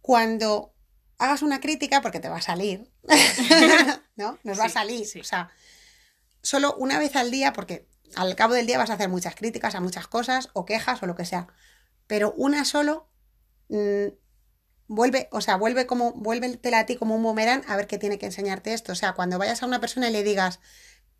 Cuando 0.00 0.72
hagas 1.18 1.42
una 1.42 1.60
crítica, 1.60 2.00
porque 2.00 2.20
te 2.20 2.30
va 2.30 2.38
a 2.38 2.40
salir, 2.40 2.90
¿no? 4.16 4.38
Nos 4.44 4.58
va 4.58 4.64
a 4.64 4.68
salir. 4.70 5.04
sí. 5.06 5.20
O 5.20 5.24
sea, 5.24 5.50
solo 6.40 6.74
una 6.78 6.98
vez 6.98 7.16
al 7.16 7.30
día, 7.30 7.52
porque 7.52 7.86
al 8.14 8.34
cabo 8.34 8.54
del 8.54 8.66
día 8.66 8.78
vas 8.78 8.88
a 8.88 8.94
hacer 8.94 9.10
muchas 9.10 9.34
críticas 9.34 9.74
a 9.74 9.80
muchas 9.80 10.06
cosas, 10.08 10.48
o 10.54 10.64
quejas, 10.64 11.02
o 11.02 11.06
lo 11.06 11.16
que 11.16 11.26
sea. 11.26 11.48
Pero 12.06 12.32
una 12.38 12.64
solo, 12.64 13.10
mm, 13.68 14.06
vuelve, 14.88 15.28
o 15.32 15.42
sea, 15.42 15.56
vuelve 15.56 15.86
como, 15.86 16.12
vuélvetela 16.12 16.78
a 16.78 16.86
ti 16.86 16.96
como 16.96 17.14
un 17.14 17.22
boomerang 17.22 17.62
a 17.68 17.76
ver 17.76 17.86
qué 17.88 17.98
tiene 17.98 18.18
que 18.18 18.24
enseñarte 18.24 18.72
esto. 18.72 18.92
O 18.92 18.96
sea, 18.96 19.12
cuando 19.12 19.36
vayas 19.36 19.62
a 19.62 19.66
una 19.66 19.80
persona 19.80 20.08
y 20.08 20.12
le 20.12 20.22
digas, 20.22 20.60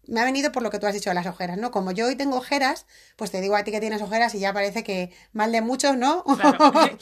me 0.08 0.20
ha 0.20 0.24
venido 0.24 0.52
por 0.52 0.62
lo 0.62 0.70
que 0.70 0.78
tú 0.78 0.86
has 0.86 0.94
dicho 0.94 1.10
de 1.10 1.14
las 1.14 1.26
ojeras, 1.26 1.58
¿no? 1.58 1.70
Como 1.70 1.92
yo 1.92 2.06
hoy 2.06 2.16
tengo 2.16 2.36
ojeras, 2.36 2.86
pues 3.16 3.30
te 3.30 3.40
digo 3.40 3.56
a 3.56 3.64
ti 3.64 3.70
que 3.70 3.80
tienes 3.80 4.02
ojeras 4.02 4.34
y 4.34 4.38
ya 4.38 4.52
parece 4.52 4.84
que 4.84 5.12
mal 5.32 5.52
de 5.52 5.60
muchos, 5.60 5.96
¿no? 5.96 6.24
Claro. 6.24 6.72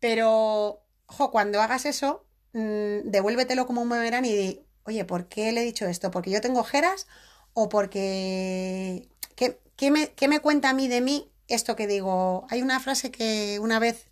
Pero, 0.00 0.82
jo, 1.06 1.30
cuando 1.30 1.60
hagas 1.60 1.86
eso, 1.86 2.24
mm, 2.52 3.10
devuélvetelo 3.10 3.66
como 3.66 3.82
un 3.82 3.88
boomerang 3.88 4.24
y 4.24 4.34
di, 4.34 4.66
oye, 4.84 5.04
¿por 5.04 5.28
qué 5.28 5.52
le 5.52 5.62
he 5.62 5.64
dicho 5.64 5.86
esto? 5.86 6.10
¿Porque 6.10 6.30
yo 6.30 6.40
tengo 6.40 6.60
ojeras 6.60 7.06
o 7.54 7.68
porque... 7.68 9.08
¿Qué, 9.34 9.60
qué 9.76 9.90
me, 9.90 10.08
qué 10.12 10.28
me 10.28 10.40
cuenta 10.40 10.70
a 10.70 10.74
mí 10.74 10.88
de 10.88 11.00
mí 11.00 11.30
esto 11.48 11.76
que 11.76 11.86
digo? 11.86 12.46
Hay 12.50 12.62
una 12.62 12.80
frase 12.80 13.10
que 13.10 13.58
una 13.60 13.78
vez 13.78 14.08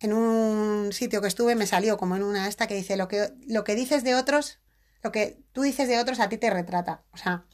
en 0.00 0.12
un 0.12 0.92
sitio 0.92 1.20
que 1.20 1.28
estuve 1.28 1.54
me 1.54 1.66
salió 1.66 1.96
como 1.96 2.16
en 2.16 2.22
una 2.22 2.48
esta 2.48 2.66
que 2.66 2.74
dice, 2.74 2.96
lo 2.96 3.08
que, 3.08 3.32
lo 3.46 3.64
que 3.64 3.74
dices 3.74 4.04
de 4.04 4.14
otros, 4.14 4.58
lo 5.02 5.12
que 5.12 5.38
tú 5.52 5.62
dices 5.62 5.88
de 5.88 5.98
otros 5.98 6.20
a 6.20 6.28
ti 6.28 6.38
te 6.38 6.50
retrata. 6.50 7.02
O 7.12 7.16
sea, 7.16 7.44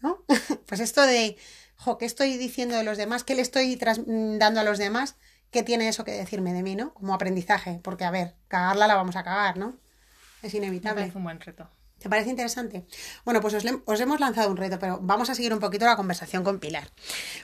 ¿no? 0.00 0.24
pues 0.66 0.80
esto 0.80 1.02
de, 1.02 1.36
jo, 1.76 1.98
¿qué 1.98 2.06
estoy 2.06 2.36
diciendo 2.36 2.76
de 2.76 2.84
los 2.84 2.98
demás? 2.98 3.24
¿Qué 3.24 3.34
le 3.34 3.42
estoy 3.42 3.76
mm, 3.76 4.38
dando 4.38 4.60
a 4.60 4.64
los 4.64 4.78
demás? 4.78 5.16
¿Qué 5.50 5.62
tiene 5.62 5.88
eso 5.88 6.04
que 6.04 6.12
decirme 6.12 6.52
de 6.52 6.62
mí, 6.62 6.76
no? 6.76 6.94
Como 6.94 7.12
aprendizaje, 7.14 7.80
porque 7.82 8.04
a 8.04 8.10
ver, 8.10 8.34
cagarla 8.48 8.86
la 8.86 8.94
vamos 8.94 9.16
a 9.16 9.24
cagar, 9.24 9.56
¿no? 9.56 9.76
Es 10.42 10.52
Me 10.54 10.58
inevitable. 10.58 11.00
parece 11.02 11.18
un 11.18 11.24
buen 11.24 11.40
reto. 11.40 11.68
¿Te 11.98 12.08
parece 12.08 12.30
interesante? 12.30 12.86
Bueno, 13.26 13.42
pues 13.42 13.52
os, 13.52 13.64
le- 13.64 13.82
os 13.84 14.00
hemos 14.00 14.20
lanzado 14.20 14.50
un 14.50 14.56
reto, 14.56 14.78
pero 14.78 15.00
vamos 15.02 15.28
a 15.28 15.34
seguir 15.34 15.52
un 15.52 15.60
poquito 15.60 15.84
la 15.84 15.96
conversación 15.96 16.42
con 16.44 16.58
Pilar, 16.60 16.88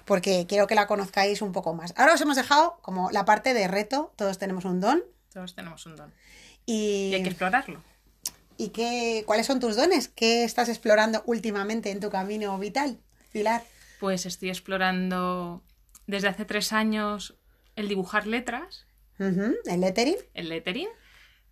porque 0.06 0.46
quiero 0.48 0.66
que 0.66 0.74
la 0.74 0.86
conozcáis 0.86 1.42
un 1.42 1.52
poco 1.52 1.74
más. 1.74 1.92
Ahora 1.96 2.14
os 2.14 2.20
hemos 2.22 2.36
dejado 2.36 2.78
como 2.80 3.10
la 3.10 3.26
parte 3.26 3.52
de 3.52 3.68
reto, 3.68 4.14
todos 4.16 4.38
tenemos 4.38 4.64
un 4.64 4.80
don, 4.80 5.02
Todos 5.30 5.54
tenemos 5.54 5.84
un 5.84 5.96
don. 5.96 6.14
y, 6.64 7.08
Y 7.10 7.14
hay 7.16 7.22
que 7.22 7.28
explorarlo. 7.28 7.82
¿Y 8.58 8.68
qué, 8.70 9.22
cuáles 9.26 9.46
son 9.46 9.60
tus 9.60 9.76
dones? 9.76 10.08
¿Qué 10.08 10.44
estás 10.44 10.68
explorando 10.68 11.22
últimamente 11.26 11.90
en 11.90 12.00
tu 12.00 12.10
camino 12.10 12.58
vital, 12.58 12.98
Pilar? 13.32 13.62
Pues 14.00 14.26
estoy 14.26 14.50
explorando 14.50 15.62
desde 16.06 16.28
hace 16.28 16.44
tres 16.44 16.72
años 16.72 17.36
el 17.74 17.88
dibujar 17.88 18.26
letras, 18.26 18.86
Ujú, 19.18 19.54
¿El 19.64 19.80
lettering? 19.80 20.16
el 20.34 20.48
lettering, 20.50 20.88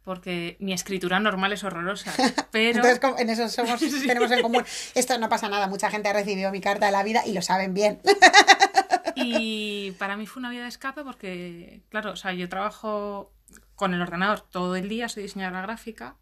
porque 0.04 0.56
mi 0.60 0.72
escritura 0.74 1.18
normal 1.18 1.52
es 1.52 1.64
horrorosa. 1.64 2.12
Pero 2.50 2.84
Entonces, 2.84 3.20
en 3.20 3.30
eso 3.30 3.48
somos, 3.48 3.80
tenemos 4.06 4.30
en 4.30 4.42
común. 4.42 4.64
Esto 4.94 5.18
no 5.18 5.28
pasa 5.28 5.48
nada, 5.48 5.66
mucha 5.66 5.90
gente 5.90 6.08
ha 6.08 6.12
recibido 6.12 6.50
mi 6.50 6.60
carta 6.60 6.86
de 6.86 6.92
la 6.92 7.02
vida 7.02 7.22
y 7.26 7.32
lo 7.32 7.40
saben 7.42 7.72
bien. 7.74 8.00
Y 9.14 9.92
para 9.92 10.16
mí 10.16 10.26
fue 10.26 10.40
una 10.40 10.50
vía 10.50 10.62
de 10.62 10.68
escape 10.68 11.02
porque, 11.04 11.82
claro, 11.88 12.12
o 12.12 12.16
sea, 12.16 12.32
yo 12.32 12.48
trabajo 12.48 13.32
con 13.74 13.94
el 13.94 14.02
ordenador 14.02 14.40
todo 14.40 14.76
el 14.76 14.88
día, 14.88 15.08
soy 15.08 15.22
diseñadora 15.24 15.62
gráfica 15.62 16.16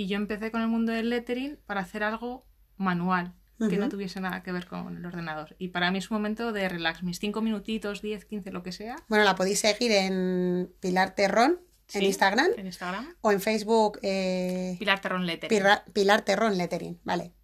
y 0.00 0.06
yo 0.06 0.16
empecé 0.16 0.50
con 0.50 0.62
el 0.62 0.68
mundo 0.68 0.92
del 0.92 1.10
lettering 1.10 1.58
para 1.66 1.80
hacer 1.82 2.02
algo 2.02 2.46
manual, 2.76 3.34
que 3.68 3.76
no 3.76 3.90
tuviese 3.90 4.18
nada 4.20 4.42
que 4.42 4.52
ver 4.52 4.66
con 4.66 4.96
el 4.96 5.04
ordenador. 5.04 5.54
Y 5.58 5.68
para 5.68 5.90
mí 5.90 5.98
es 5.98 6.10
un 6.10 6.16
momento 6.16 6.52
de 6.52 6.66
relax, 6.70 7.02
mis 7.02 7.18
cinco 7.18 7.42
minutitos, 7.42 8.00
10, 8.00 8.24
15, 8.24 8.50
lo 8.52 8.62
que 8.62 8.72
sea. 8.72 8.96
Bueno, 9.08 9.24
la 9.24 9.34
podéis 9.34 9.60
seguir 9.60 9.92
en 9.92 10.72
Pilar 10.80 11.14
Terrón, 11.14 11.60
en 11.92 12.02
Instagram, 12.04 12.46
En 12.56 12.64
Instagram. 12.66 13.14
o 13.20 13.32
en 13.32 13.40
Facebook. 13.42 13.98
eh, 14.02 14.76
Pilar 14.78 15.00
Terrón 15.02 15.26
Lettering. 15.26 15.58
Pilar, 15.58 15.84
Pilar 15.92 16.22
Terrón 16.22 16.56
Lettering, 16.56 16.98
vale. 17.04 17.34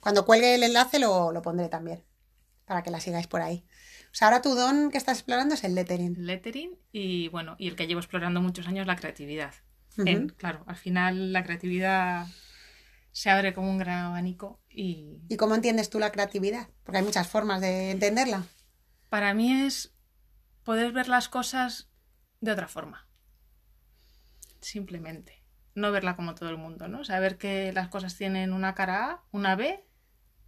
Cuando 0.00 0.24
cuelgue 0.24 0.54
el 0.54 0.62
enlace 0.62 0.98
lo, 0.98 1.30
lo 1.32 1.42
pondré 1.42 1.68
también, 1.68 2.02
para 2.64 2.82
que 2.82 2.90
la 2.90 3.00
sigáis 3.00 3.26
por 3.26 3.42
ahí. 3.42 3.66
O 4.12 4.14
sea, 4.18 4.28
ahora 4.28 4.40
tu 4.40 4.54
don 4.54 4.90
que 4.90 4.96
estás 4.96 5.18
explorando 5.18 5.54
es 5.56 5.64
el 5.64 5.74
lettering. 5.74 6.14
Lettering 6.24 6.78
y 6.90 7.28
bueno, 7.28 7.54
y 7.58 7.68
el 7.68 7.76
que 7.76 7.86
llevo 7.86 8.00
explorando 8.00 8.40
muchos 8.40 8.66
años, 8.66 8.86
la 8.86 8.96
creatividad. 8.96 9.52
En- 10.04 10.28
claro, 10.28 10.62
al 10.66 10.76
final 10.76 11.32
la 11.32 11.42
creatividad 11.44 12.26
se 13.12 13.30
abre 13.30 13.54
como 13.54 13.70
un 13.70 13.78
gran 13.78 14.04
abanico 14.06 14.60
y 14.68 15.18
¿Y 15.28 15.36
cómo 15.36 15.54
entiendes 15.54 15.88
tú 15.88 15.98
la 15.98 16.12
creatividad? 16.12 16.68
Porque 16.84 16.98
hay 16.98 17.04
muchas 17.04 17.26
formas 17.28 17.60
de 17.60 17.90
entenderla. 17.92 18.44
para 19.08 19.32
mí 19.34 19.62
es 19.62 19.94
poder 20.64 20.92
ver 20.92 21.08
las 21.08 21.28
cosas 21.28 21.88
de 22.40 22.50
otra 22.52 22.68
forma. 22.68 23.06
Simplemente. 24.60 25.42
No 25.74 25.92
verla 25.92 26.16
como 26.16 26.34
todo 26.34 26.48
el 26.50 26.56
mundo, 26.56 26.88
¿no? 26.88 27.04
Saber 27.04 27.38
que 27.38 27.72
las 27.72 27.88
cosas 27.88 28.16
tienen 28.16 28.52
una 28.52 28.74
cara 28.74 29.10
A, 29.10 29.22
una 29.30 29.54
B 29.56 29.84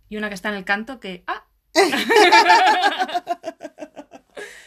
y 0.09 0.17
una 0.17 0.29
que 0.29 0.35
está 0.35 0.49
en 0.49 0.55
el 0.57 0.65
canto 0.65 1.01
que 1.01 1.25
¡ah! 1.27 1.47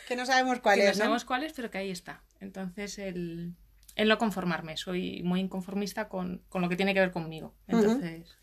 Que 0.07 0.15
no 0.17 0.25
sabemos 0.25 0.59
cuál 0.59 0.77
que 0.77 0.89
es, 0.89 0.97
¿no? 0.97 1.03
sabemos 1.03 1.23
cuál 1.25 1.43
es, 1.43 1.53
pero 1.53 1.69
que 1.71 1.77
ahí 1.77 1.89
está. 1.91 2.21
Entonces, 2.41 2.97
el, 2.99 3.55
el 4.01 4.09
no 4.09 4.17
conformarme. 4.17 4.77
Soy 4.77 5.21
muy 5.23 5.39
inconformista 5.39 6.09
con, 6.09 6.43
con 6.49 6.61
lo 6.61 6.69
que 6.69 6.75
tiene 6.75 6.93
que 6.93 6.99
ver 6.99 7.11
conmigo. 7.11 7.55
Entonces, 7.67 8.37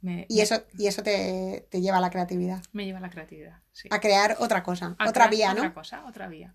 me, 0.00 0.26
Y 0.28 0.40
eso, 0.40 0.64
y 0.76 0.86
eso 0.86 1.02
te, 1.02 1.66
te 1.70 1.80
lleva 1.80 1.98
a 1.98 2.00
la 2.00 2.10
creatividad. 2.10 2.62
me 2.72 2.84
lleva 2.84 2.98
a 2.98 3.02
la 3.02 3.10
creatividad. 3.10 3.62
sí. 3.72 3.88
A 3.90 4.00
crear 4.00 4.36
otra 4.40 4.62
cosa, 4.62 4.96
A 4.98 5.08
otra 5.08 5.28
vía, 5.28 5.52
¿no? 5.54 5.60
Otra 5.60 5.74
cosa, 5.74 6.04
otra 6.06 6.28
vía. 6.28 6.54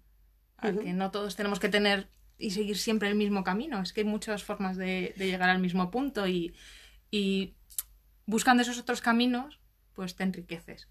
Ujú. 0.63 0.80
que 0.82 0.94
no 0.94 1.10
todos 1.10 1.36
tenemos 1.36 1.60
que 1.60 1.70
tener 1.70 2.08
y 2.38 2.51
seguir 2.51 2.77
siempre 2.77 3.10
el 3.10 3.15
mismo 3.15 3.44
camino. 3.44 3.82
Es 3.82 3.94
que 3.94 4.01
hay 4.01 4.06
muchas 4.08 4.44
formas 4.44 4.77
de, 4.77 5.13
de 5.18 5.25
llegar 5.27 5.50
al 5.50 5.60
mismo 5.60 5.89
punto 5.89 6.27
y, 6.27 6.56
y 7.10 7.56
buscando 8.27 8.62
esos 8.62 8.77
otros 8.77 9.01
caminos, 9.01 9.60
pues 9.94 10.15
te 10.15 10.24
enriqueces. 10.24 10.88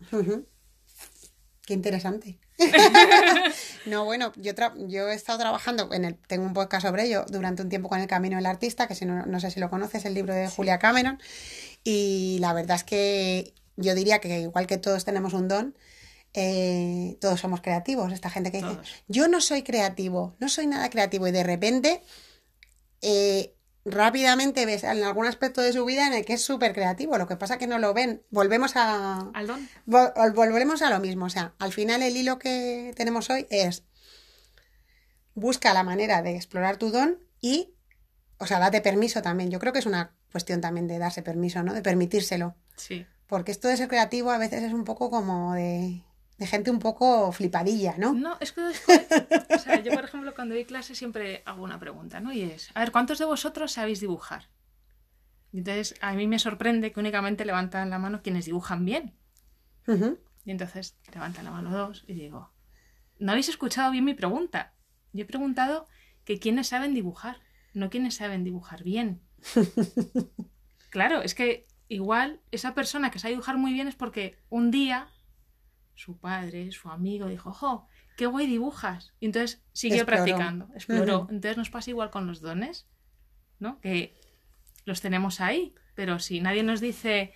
Qué 1.71 1.75
interesante. 1.75 2.37
no, 3.87 4.05
bueno, 4.05 4.33
yo, 4.35 4.57
tra- 4.57 4.75
yo 4.89 5.09
he 5.09 5.15
estado 5.15 5.39
trabajando, 5.39 5.89
en 5.93 6.05
el, 6.05 6.17
tengo 6.17 6.45
un 6.45 6.53
podcast 6.53 6.85
sobre 6.85 7.05
ello 7.05 7.25
durante 7.29 7.63
un 7.63 7.69
tiempo 7.69 7.89
con 7.89 8.01
El 8.01 8.09
Camino 8.09 8.35
del 8.35 8.47
Artista, 8.47 8.89
que 8.89 8.97
si 8.97 9.05
no, 9.05 9.25
no 9.25 9.39
sé 9.39 9.53
si 9.53 9.61
lo 9.61 9.71
conoces, 9.71 10.05
el 10.05 10.15
libro 10.15 10.35
de 10.35 10.49
Julia 10.49 10.81
Cameron. 10.81 11.21
Y 11.85 12.39
la 12.41 12.55
verdad 12.55 12.75
es 12.75 12.83
que 12.83 13.55
yo 13.77 13.95
diría 13.95 14.19
que 14.19 14.41
igual 14.41 14.67
que 14.67 14.79
todos 14.79 15.05
tenemos 15.05 15.33
un 15.33 15.47
don, 15.47 15.77
eh, 16.35 17.17
todos 17.21 17.39
somos 17.39 17.61
creativos. 17.61 18.13
Esta 18.13 18.31
gente 18.31 18.51
que 18.51 18.59
dice, 18.59 18.71
Todos. 18.75 18.89
yo 19.07 19.29
no 19.29 19.41
soy 19.41 19.63
creativo, 19.63 20.35
no 20.41 20.49
soy 20.49 20.67
nada 20.67 20.91
creativo 20.91 21.29
y 21.29 21.31
de 21.31 21.45
repente 21.45 22.03
eh, 23.01 23.55
rápidamente 23.85 24.67
ves 24.67 24.85
en 24.85 25.03
algún 25.03 25.27
aspecto 25.27 25.61
de 25.63 25.73
su 25.73 25.85
vida 25.85 26.07
en 26.07 26.13
el 26.13 26.25
que 26.25 26.35
es 26.35 26.43
súper 26.43 26.73
creativo. 26.75 27.17
Lo 27.19 27.27
que 27.27 27.37
pasa 27.37 27.59
que 27.59 27.67
no 27.67 27.79
lo 27.79 27.95
ven. 27.95 28.23
Volvemos 28.31 28.77
a, 28.77 29.31
Aldón, 29.35 29.69
Vol- 29.87 30.13
vol- 30.15 30.35
volveremos 30.35 30.83
a 30.83 30.91
lo 30.91 31.01
mismo. 31.01 31.25
O 31.27 31.31
sea, 31.31 31.55
al 31.59 31.73
final 31.73 32.03
el 32.03 32.17
hilo 32.17 32.39
que 32.39 32.93
tenemos 32.97 33.31
hoy 33.31 33.47
es 33.51 33.85
busca 35.35 35.73
la 35.73 35.83
manera 35.83 36.23
de 36.23 36.37
explorar 36.37 36.77
tu 36.77 36.91
don 36.91 37.19
y, 37.41 37.73
o 38.39 38.47
sea, 38.47 38.59
date 38.59 38.81
permiso 38.81 39.23
también. 39.23 39.51
Yo 39.51 39.59
creo 39.59 39.73
que 39.73 39.79
es 39.79 39.87
una 39.87 40.13
cuestión 40.33 40.61
también 40.61 40.87
de 40.87 40.99
darse 40.99 41.23
permiso, 41.23 41.63
¿no? 41.63 41.73
De 41.75 41.83
permitírselo. 41.83 42.55
sí. 42.77 43.07
Porque 43.27 43.53
esto 43.53 43.69
de 43.69 43.77
ser 43.77 43.87
creativo 43.87 44.33
a 44.33 44.39
veces 44.39 44.65
es 44.65 44.73
un 44.73 44.83
poco 44.83 45.09
como 45.09 45.55
de, 45.55 46.03
de 46.41 46.47
gente 46.47 46.71
un 46.71 46.79
poco 46.79 47.31
flipadilla, 47.33 47.97
¿no? 47.99 48.15
No, 48.15 48.39
es 48.41 48.53
que, 48.53 48.63
o 48.63 49.59
sea, 49.59 49.83
yo 49.83 49.93
por 49.93 50.05
ejemplo 50.05 50.35
cuando 50.35 50.55
doy 50.55 50.65
clase 50.65 50.95
siempre 50.95 51.43
hago 51.45 51.63
una 51.63 51.79
pregunta, 51.79 52.19
¿no? 52.21 52.33
Y 52.33 52.41
es, 52.41 52.71
a 52.75 52.81
ver, 52.81 52.93
¿cuántos 52.93 53.19
de 53.19 53.27
vosotros 53.27 53.73
sabéis 53.73 54.01
dibujar? 54.01 54.49
Y 55.53 55.59
entonces 55.59 55.97
a 56.01 56.15
mí 56.15 56.27
me 56.27 56.39
sorprende 56.39 56.93
que 56.93 57.01
únicamente 57.01 57.45
levantan 57.45 57.91
la 57.91 57.99
mano 57.99 58.23
quienes 58.23 58.47
dibujan 58.47 58.87
bien. 58.87 59.15
Y 60.47 60.51
entonces 60.51 60.97
levantan 61.13 61.45
la 61.45 61.51
mano 61.51 61.77
dos 61.77 62.05
y 62.07 62.15
digo, 62.15 62.51
no 63.19 63.33
habéis 63.33 63.51
escuchado 63.51 63.91
bien 63.91 64.07
mi 64.07 64.15
pregunta. 64.15 64.73
Yo 65.13 65.25
he 65.25 65.27
preguntado 65.27 65.87
que 66.25 66.39
quiénes 66.39 66.69
saben 66.69 66.95
dibujar, 66.95 67.37
no 67.75 67.91
quiénes 67.91 68.15
saben 68.15 68.45
dibujar 68.45 68.83
bien. 68.83 69.21
Claro, 70.91 71.23
es 71.23 71.37
que 71.37 71.69
igual 71.87 72.41
esa 72.51 72.75
persona 72.75 73.13
que 73.13 73.21
sabe 73.21 73.35
dibujar 73.35 73.57
muy 73.57 73.73
bien 73.73 73.87
es 73.87 73.95
porque 73.95 74.37
un 74.49 74.73
día 74.73 75.09
su 76.01 76.17
padre, 76.19 76.73
su 76.73 76.89
amigo 76.89 77.27
dijo, 77.29 77.53
¡jo! 77.53 77.87
¡Qué 78.17 78.27
guay 78.27 78.47
dibujas! 78.47 79.13
Y 79.21 79.27
entonces 79.27 79.63
siguió 79.73 79.99
Exploró. 80.03 80.25
practicando, 80.25 80.69
exploró. 80.75 81.19
Ujú. 81.23 81.31
Entonces 81.35 81.57
nos 81.59 81.71
pasa 81.71 81.91
igual 81.91 82.11
con 82.11 82.27
los 82.27 82.41
dones, 82.41 82.87
¿no? 83.59 83.81
Que 83.81 84.19
los 84.87 85.01
tenemos 85.03 85.41
ahí, 85.41 85.75
pero 85.95 86.19
si 86.19 86.41
nadie 86.41 86.63
nos 86.63 86.81
dice, 86.81 87.33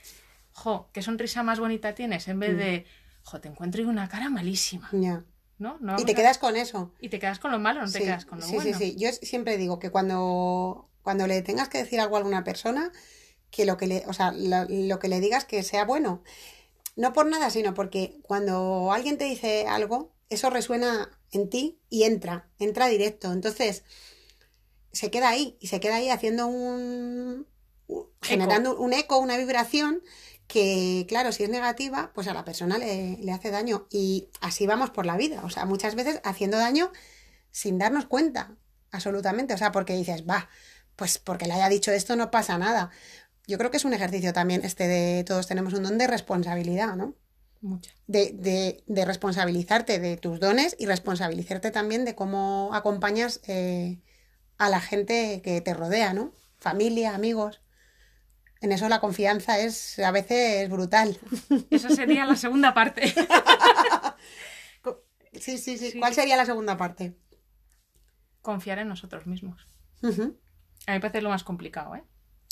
¡jo! 0.52 0.88
¿Qué 0.92 1.02
sonrisa 1.02 1.42
más 1.42 1.60
bonita 1.60 1.94
tienes? 1.94 2.26
En 2.28 2.40
vez 2.40 2.56
de, 2.56 2.86
¡jo! 3.22 3.40
Te 3.40 3.48
encuentro 3.48 3.86
una 3.86 4.08
cara 4.08 4.30
malísima, 4.30 4.88
Ya. 4.92 5.24
¿no? 5.58 5.76
No 5.80 5.96
Y 5.98 6.04
te 6.04 6.12
a- 6.12 6.14
quedas 6.14 6.38
con 6.38 6.56
eso. 6.56 6.92
y 7.00 7.10
te 7.10 7.18
quedas 7.18 7.38
con 7.38 7.50
lo 7.52 7.58
malo, 7.58 7.82
no 7.84 7.90
te 7.92 7.98
quedas 7.98 8.24
con 8.24 8.40
lo 8.40 8.46
sí, 8.46 8.54
bueno. 8.56 8.78
sí, 8.78 8.92
sí. 8.92 8.96
Yo 8.98 9.12
siempre 9.12 9.58
digo 9.58 9.78
que 9.78 9.90
cuando, 9.90 10.88
cuando 11.02 11.26
le 11.26 11.42
tengas 11.42 11.68
que 11.68 11.78
decir 11.78 12.00
algo 12.00 12.16
a 12.16 12.18
alguna 12.18 12.44
persona, 12.44 12.90
que 13.50 13.66
lo 13.66 13.76
que 13.76 13.86
le, 13.86 14.04
o 14.06 14.12
sea, 14.14 14.32
lo, 14.32 14.64
lo 14.68 14.98
que 14.98 15.08
le 15.08 15.20
digas 15.20 15.44
que 15.44 15.62
sea 15.62 15.84
bueno. 15.84 16.22
No 16.96 17.12
por 17.12 17.26
nada, 17.26 17.50
sino 17.50 17.74
porque 17.74 18.20
cuando 18.22 18.92
alguien 18.92 19.18
te 19.18 19.24
dice 19.24 19.66
algo, 19.66 20.14
eso 20.28 20.50
resuena 20.50 21.10
en 21.32 21.50
ti 21.50 21.80
y 21.90 22.04
entra, 22.04 22.48
entra 22.58 22.86
directo. 22.86 23.32
Entonces, 23.32 23.84
se 24.92 25.10
queda 25.10 25.28
ahí 25.28 25.56
y 25.60 25.66
se 25.66 25.80
queda 25.80 25.96
ahí 25.96 26.10
haciendo 26.10 26.46
un... 26.46 27.46
generando 28.22 28.76
un 28.78 28.92
eco, 28.92 29.18
una 29.18 29.36
vibración 29.36 30.02
que, 30.46 31.06
claro, 31.08 31.32
si 31.32 31.42
es 31.42 31.50
negativa, 31.50 32.12
pues 32.14 32.28
a 32.28 32.34
la 32.34 32.44
persona 32.44 32.78
le, 32.78 33.16
le 33.18 33.32
hace 33.32 33.50
daño. 33.50 33.86
Y 33.90 34.28
así 34.40 34.66
vamos 34.66 34.90
por 34.90 35.06
la 35.06 35.16
vida. 35.16 35.42
O 35.44 35.50
sea, 35.50 35.64
muchas 35.64 35.94
veces 35.94 36.20
haciendo 36.24 36.58
daño 36.58 36.92
sin 37.50 37.78
darnos 37.78 38.06
cuenta, 38.06 38.56
absolutamente. 38.92 39.54
O 39.54 39.58
sea, 39.58 39.72
porque 39.72 39.94
dices, 39.96 40.24
va, 40.28 40.48
pues 40.96 41.18
porque 41.18 41.46
le 41.46 41.54
haya 41.54 41.68
dicho 41.68 41.92
esto 41.92 42.16
no 42.16 42.30
pasa 42.30 42.58
nada. 42.58 42.90
Yo 43.46 43.58
creo 43.58 43.70
que 43.70 43.76
es 43.76 43.84
un 43.84 43.94
ejercicio 43.94 44.32
también 44.32 44.64
este 44.64 44.88
de 44.88 45.24
todos 45.24 45.46
tenemos 45.46 45.74
un 45.74 45.82
don 45.82 45.98
de 45.98 46.06
responsabilidad, 46.06 46.96
¿no? 46.96 47.14
Mucha. 47.60 47.92
De, 48.06 48.32
de, 48.32 48.84
de 48.86 49.04
responsabilizarte 49.04 49.98
de 49.98 50.16
tus 50.16 50.40
dones 50.40 50.76
y 50.78 50.86
responsabilizarte 50.86 51.70
también 51.70 52.04
de 52.04 52.14
cómo 52.14 52.70
acompañas 52.74 53.40
eh, 53.46 54.00
a 54.58 54.68
la 54.68 54.80
gente 54.80 55.40
que 55.42 55.60
te 55.60 55.74
rodea, 55.74 56.12
¿no? 56.12 56.32
Familia, 56.58 57.14
amigos. 57.14 57.62
En 58.60 58.72
eso 58.72 58.88
la 58.88 59.00
confianza 59.00 59.58
es 59.58 59.98
a 59.98 60.10
veces 60.10 60.68
brutal. 60.70 61.18
Esa 61.70 61.90
sería 61.90 62.24
la 62.24 62.36
segunda 62.36 62.72
parte. 62.72 63.14
Sí, 65.40 65.58
sí, 65.58 65.76
sí. 65.78 65.90
Sí. 65.90 65.98
¿Cuál 65.98 66.14
sería 66.14 66.36
la 66.36 66.46
segunda 66.46 66.76
parte? 66.76 67.16
Confiar 68.40 68.78
en 68.78 68.88
nosotros 68.88 69.26
mismos. 69.26 69.66
A 70.02 70.06
mí 70.08 70.22
me 70.86 71.00
parece 71.00 71.22
lo 71.22 71.30
más 71.30 71.44
complicado, 71.44 71.96
¿eh? 71.96 72.04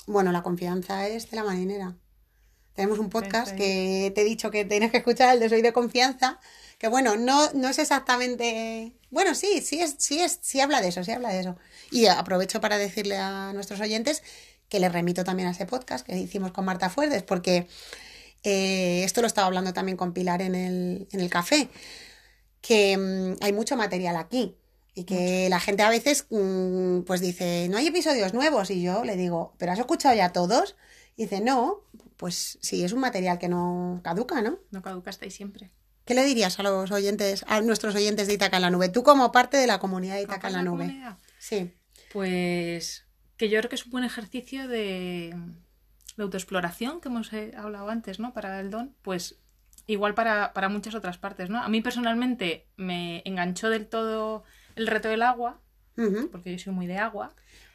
Bueno, 0.06 0.32
la 0.32 0.42
confianza 0.42 1.06
es 1.08 1.30
de 1.30 1.36
la 1.36 1.44
marinera. 1.44 1.96
Tenemos 2.74 2.98
un 2.98 3.10
podcast 3.10 3.54
que 3.54 4.12
te 4.14 4.22
he 4.22 4.24
dicho 4.24 4.50
que 4.50 4.64
tienes 4.64 4.90
que 4.90 4.96
escuchar, 4.98 5.34
el 5.34 5.40
de 5.40 5.48
Soy 5.50 5.60
de 5.60 5.74
Confianza, 5.74 6.40
que 6.78 6.88
bueno, 6.88 7.16
no, 7.16 7.52
no 7.52 7.68
es 7.68 7.78
exactamente... 7.78 8.92
Bueno, 9.10 9.34
sí, 9.34 9.60
sí, 9.60 9.80
es, 9.80 9.96
sí, 9.98 10.20
es, 10.20 10.38
sí 10.40 10.60
habla 10.60 10.80
de 10.80 10.88
eso, 10.88 11.04
sí 11.04 11.12
habla 11.12 11.28
de 11.28 11.40
eso. 11.40 11.56
Y 11.90 12.06
aprovecho 12.06 12.62
para 12.62 12.78
decirle 12.78 13.18
a 13.18 13.52
nuestros 13.52 13.80
oyentes 13.80 14.22
que 14.70 14.80
les 14.80 14.90
remito 14.90 15.22
también 15.22 15.48
a 15.48 15.52
ese 15.52 15.66
podcast 15.66 16.06
que 16.06 16.16
hicimos 16.16 16.50
con 16.50 16.64
Marta 16.64 16.88
Fuertes, 16.88 17.22
porque 17.22 17.68
eh, 18.42 19.04
esto 19.04 19.20
lo 19.20 19.26
estaba 19.26 19.46
hablando 19.46 19.74
también 19.74 19.98
con 19.98 20.14
Pilar 20.14 20.40
en 20.40 20.54
el, 20.54 21.08
en 21.12 21.20
el 21.20 21.28
café, 21.28 21.68
que 22.62 22.96
mm, 22.96 23.44
hay 23.44 23.52
mucho 23.52 23.76
material 23.76 24.16
aquí. 24.16 24.56
Y 24.94 25.04
que 25.04 25.48
la 25.48 25.58
gente 25.58 25.82
a 25.82 25.88
veces 25.88 26.26
mm, 26.30 27.00
pues 27.02 27.20
dice, 27.20 27.68
no 27.70 27.78
hay 27.78 27.86
episodios 27.86 28.34
nuevos. 28.34 28.70
Y 28.70 28.82
yo 28.82 29.04
le 29.04 29.16
digo, 29.16 29.54
¿pero 29.58 29.72
has 29.72 29.78
escuchado 29.78 30.14
ya 30.14 30.32
todos? 30.32 30.76
Y 31.16 31.22
dice, 31.22 31.40
no, 31.40 31.80
pues 32.16 32.58
sí, 32.60 32.84
es 32.84 32.92
un 32.92 33.00
material 33.00 33.38
que 33.38 33.48
no 33.48 34.00
caduca, 34.04 34.42
¿no? 34.42 34.58
No 34.70 34.82
caduca, 34.82 35.10
estáis 35.10 35.34
siempre. 35.34 35.70
¿Qué 36.04 36.14
le 36.14 36.24
dirías 36.24 36.58
a 36.58 36.62
los 36.62 36.90
oyentes, 36.90 37.44
a 37.46 37.60
nuestros 37.60 37.94
oyentes 37.94 38.26
de 38.26 38.34
Itaca 38.34 38.56
en 38.56 38.62
la 38.62 38.70
Nube? 38.70 38.88
Tú 38.88 39.02
como 39.02 39.32
parte 39.32 39.56
de 39.56 39.66
la 39.66 39.78
comunidad 39.78 40.16
de 40.16 40.22
Itaca 40.22 40.48
en 40.48 40.54
la 40.54 40.62
Nube. 40.62 40.84
comunidad? 40.84 41.18
Sí. 41.38 41.72
Pues 42.12 43.06
que 43.36 43.48
yo 43.48 43.58
creo 43.58 43.68
que 43.68 43.76
es 43.76 43.84
un 43.84 43.92
buen 43.92 44.04
ejercicio 44.04 44.68
de, 44.68 45.34
de 46.16 46.22
autoexploración 46.22 47.00
que 47.00 47.08
hemos 47.08 47.32
eh, 47.32 47.52
hablado 47.56 47.88
antes, 47.88 48.20
¿no? 48.20 48.32
Para 48.32 48.60
el 48.60 48.70
don, 48.70 48.94
pues 49.02 49.40
igual 49.86 50.14
para, 50.14 50.52
para 50.52 50.68
muchas 50.68 50.94
otras 50.94 51.18
partes, 51.18 51.50
¿no? 51.50 51.60
A 51.60 51.68
mí 51.68 51.80
personalmente 51.80 52.68
me 52.76 53.22
enganchó 53.24 53.70
del 53.70 53.88
todo 53.88 54.44
el 54.76 54.86
reto 54.86 55.08
del 55.08 55.22
agua, 55.22 55.60
porque 56.30 56.52
yo 56.52 56.58
soy 56.58 56.72
muy 56.72 56.86
de 56.86 56.98
agua. 56.98 57.34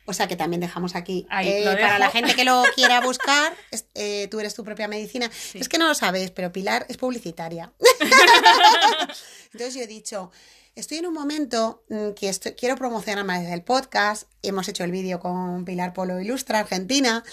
O 0.09 0.13
sea 0.13 0.27
que 0.27 0.37
también 0.37 0.61
dejamos 0.61 0.95
aquí. 0.95 1.27
Ahí, 1.29 1.49
eh, 1.49 1.65
para 1.65 1.99
la 1.99 2.09
gente 2.09 2.33
que 2.33 2.45
lo 2.45 2.63
quiera 2.75 3.01
buscar, 3.01 3.53
eh, 3.93 4.29
tú 4.31 4.39
eres 4.39 4.55
tu 4.55 4.63
propia 4.63 4.87
medicina. 4.87 5.29
Es 5.53 5.67
que 5.67 5.77
no 5.77 5.85
lo 5.85 5.93
sabéis, 5.93 6.31
pero 6.31 6.51
Pilar 6.51 6.85
es 6.87 6.95
publicitaria. 6.95 7.73
Entonces 9.51 9.75
yo 9.75 9.81
he 9.81 9.87
dicho, 9.87 10.31
estoy 10.79 10.97
en 10.99 11.07
un 11.07 11.13
momento 11.13 11.83
mm, 11.89 12.11
que 12.11 12.29
estoy- 12.29 12.53
quiero 12.53 12.75
promocionar 12.75 13.25
más 13.25 13.41
desde 13.41 13.53
el 13.53 13.63
podcast. 13.63 14.23
Hemos 14.41 14.67
hecho 14.69 14.83
el 14.83 14.91
vídeo 14.91 15.19
con 15.19 15.65
Pilar 15.65 15.93
Polo 15.93 16.19
Ilustra, 16.21 16.59
Argentina. 16.59 17.23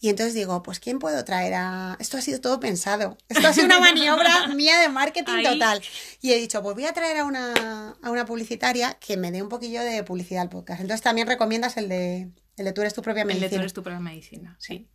Y 0.00 0.08
entonces 0.08 0.34
digo, 0.34 0.62
pues 0.62 0.80
¿quién 0.80 0.98
puedo 0.98 1.24
traer 1.24 1.54
a...? 1.54 1.96
Esto 2.00 2.16
ha 2.16 2.20
sido 2.22 2.40
todo 2.40 2.60
pensado. 2.60 3.18
Esto 3.28 3.46
ha 3.48 3.52
sido 3.52 3.66
una 3.66 3.80
maniobra 3.80 4.46
mía 4.54 4.80
de 4.80 4.88
marketing 4.88 5.32
Ahí. 5.32 5.44
total. 5.44 5.82
Y 6.20 6.32
he 6.32 6.36
dicho, 6.38 6.62
pues 6.62 6.74
voy 6.74 6.86
a 6.86 6.92
traer 6.92 7.18
a 7.18 7.24
una, 7.24 7.96
a 8.02 8.10
una 8.10 8.24
publicitaria 8.24 8.94
que 8.94 9.16
me 9.16 9.30
dé 9.30 9.42
un 9.42 9.48
poquillo 9.48 9.82
de 9.82 10.02
publicidad 10.04 10.42
al 10.42 10.48
podcast. 10.48 10.80
Entonces 10.80 11.02
también 11.02 11.26
recomiendas 11.26 11.76
el 11.76 11.88
de, 11.88 12.30
el 12.56 12.64
de 12.64 12.72
tú 12.72 12.80
eres 12.80 12.94
tu 12.94 13.02
propia 13.02 13.22
El 13.22 13.28
de 13.28 13.34
tú 13.34 13.40
medicina. 13.40 13.60
eres 13.62 13.72
tu 13.72 13.82
propia 13.82 14.00
medicina, 14.00 14.56
sí. 14.58 14.88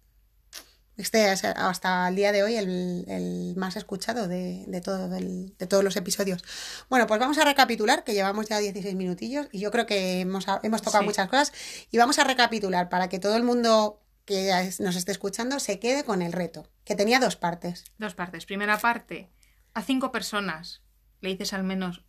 Este 0.97 1.31
es 1.31 1.43
hasta 1.43 2.07
el 2.07 2.15
día 2.15 2.31
de 2.31 2.41
hoy 2.41 2.55
el, 2.55 3.05
el 3.07 3.53
más 3.55 3.75
escuchado 3.75 4.27
de, 4.27 4.63
de, 4.67 4.81
todo 4.81 5.15
el- 5.15 5.55
de 5.57 5.67
todos 5.67 5.83
los 5.83 5.95
episodios. 5.95 6.43
Bueno, 6.89 7.05
pues 7.05 7.19
vamos 7.19 7.37
a 7.37 7.45
recapitular, 7.45 8.03
que 8.03 8.13
llevamos 8.13 8.47
ya 8.49 8.57
16 8.57 8.95
minutillos 8.95 9.47
y 9.51 9.59
yo 9.59 9.69
creo 9.69 9.85
que 9.85 10.21
hemos, 10.21 10.45
hemos 10.63 10.81
tocado 10.81 11.03
Sí. 11.03 11.07
muchas 11.09 11.29
cosas. 11.29 11.53
Y 11.91 11.97
vamos 11.99 12.17
a 12.17 12.23
recapitular 12.23 12.89
para 12.89 13.09
que 13.09 13.19
todo 13.19 13.35
el 13.37 13.43
mundo 13.43 14.01
que 14.25 14.51
nos 14.79 14.95
esté 14.95 15.11
escuchando 15.11 15.59
se 15.59 15.79
quede 15.79 16.03
con 16.03 16.21
el 16.23 16.33
reto, 16.33 16.67
que 16.83 16.95
tenía 16.95 17.19
dos 17.19 17.35
partes. 17.35 17.85
Dos 17.99 18.15
partes. 18.15 18.45
Primera 18.47 18.77
parte, 18.79 19.29
a 19.75 19.83
cinco 19.83 20.11
personas 20.11 20.81
le 21.21 21.29
dices 21.29 21.53
al 21.53 21.63
menos 21.63 22.03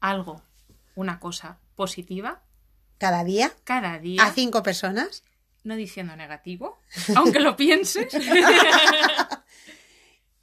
algo, 0.00 0.42
una 0.94 1.18
cosa 1.18 1.58
positiva, 1.74 2.42
Cada 2.98 3.24
día, 3.24 3.52
cada 3.64 3.98
día, 3.98 4.22
a 4.24 4.32
cinco 4.32 4.62
personas. 4.62 5.24
No 5.64 5.76
diciendo 5.76 6.14
negativo, 6.16 6.78
aunque 7.16 7.40
lo 7.40 7.56
pienses. 7.56 8.12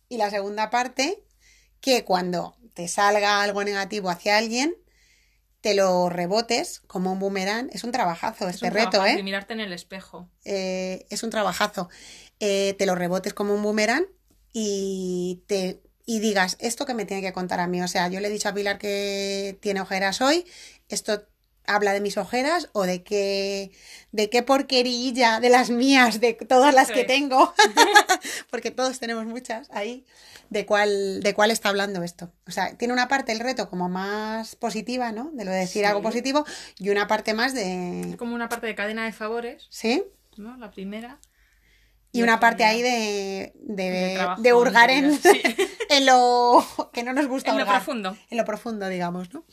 Y 0.10 0.18
la 0.18 0.30
segunda 0.30 0.70
parte, 0.70 1.24
que 1.80 2.04
cuando 2.04 2.58
te 2.74 2.90
salga 2.90 3.42
algo 3.42 3.64
negativo 3.64 4.10
hacia 4.10 4.38
alguien, 4.38 4.76
te 5.62 5.74
lo 5.74 6.10
rebotes 6.10 6.82
como 6.82 7.14
un 7.14 7.20
boomerang. 7.20 7.70
Es 7.72 7.86
un 7.86 7.94
trabajazo 7.94 8.50
Es 8.50 8.56
este 8.56 8.68
un 8.68 8.74
reto, 8.74 9.06
¿eh? 9.06 9.16
de 9.16 9.24
mirarte 9.24 9.54
en 9.54 9.62
el 9.62 9.72
espejo. 9.72 10.28
eh, 10.44 11.06
es 11.10 11.24
un 11.24 11.30
trabajazo. 11.30 11.90
Eh, 12.42 12.76
te 12.78 12.86
lo 12.86 12.96
rebotes 12.96 13.34
como 13.34 13.54
un 13.54 13.64
boomerang 13.64 14.06
y 14.52 15.44
te 15.48 15.82
y 16.06 16.20
digas 16.20 16.58
esto 16.60 16.86
que 16.86 16.94
me 16.94 17.06
tiene 17.06 17.22
que 17.22 17.32
contar 17.32 17.62
a 17.62 17.68
mí. 17.68 17.82
O 17.82 17.88
sea, 17.88 18.10
yo 18.10 18.20
le 18.20 18.28
he 18.28 18.32
dicho 18.32 18.50
a 18.50 18.54
Pilar 18.54 18.80
que 18.80 19.58
tiene 19.62 19.80
ojeras 19.80 20.20
hoy. 20.20 20.46
Esto 20.90 21.26
habla 21.76 21.94
de 21.94 22.02
mis 22.02 22.18
ojeras 22.18 22.70
o 22.74 22.84
de 22.84 23.04
qué 23.04 23.72
de 24.12 24.30
qué 24.30 24.44
porquerilla 24.44 25.40
de 25.40 25.50
las 25.50 25.70
mías, 25.70 26.20
de 26.20 26.34
todas 26.34 26.74
las 26.74 26.92
que 26.92 27.04
tengo, 27.04 27.54
porque 28.50 28.72
todos 28.72 29.00
tenemos 29.00 29.26
muchas 29.26 29.70
ahí. 29.72 30.06
De 30.50 30.66
cuál 30.66 31.24
de 31.24 31.34
cuál 31.34 31.50
está 31.50 31.70
hablando 31.70 32.04
esto. 32.04 32.30
O 32.46 32.52
sea, 32.52 32.76
tiene 32.76 32.94
una 32.94 33.08
parte 33.08 33.32
el 33.32 33.40
reto 33.40 33.70
como 33.70 33.88
más 33.88 34.56
positiva, 34.58 35.14
¿no? 35.14 35.32
De 35.34 35.46
lo 35.46 35.52
de 35.52 35.60
decir 35.60 35.84
Sí. 35.84 35.86
algo 35.86 36.02
positivo 36.02 36.46
y 36.78 36.90
una 36.90 37.08
parte 37.08 37.34
más 37.34 37.54
de 37.54 38.16
como 38.18 38.36
una 38.36 38.50
parte 38.50 38.68
de 38.68 38.76
cadena 38.76 39.06
de 39.06 39.14
favores, 39.14 39.68
¿Sí? 39.70 40.04
¿no? 40.38 40.58
La 40.58 40.70
primera. 40.72 41.20
Y 42.12 42.24
una 42.24 42.40
parte 42.40 42.66
ahí 42.66 42.82
de, 42.82 43.54
de, 43.56 43.90
de 43.90 44.14
trabajo 44.16 44.42
de 44.42 44.54
hurgar 44.54 44.90
en, 44.90 45.12
interior, 45.12 45.54
sí. 45.56 45.68
en 45.90 46.06
lo 46.06 46.66
que 46.92 47.04
no 47.04 47.14
nos 47.14 47.28
gusta 47.28 47.52
En 47.52 47.58
lo 47.58 47.66
profundo. 47.66 48.18
En 48.30 48.38
lo 48.38 48.46
profundo, 48.46 48.88
digamos, 48.90 49.34
¿no? 49.34 49.46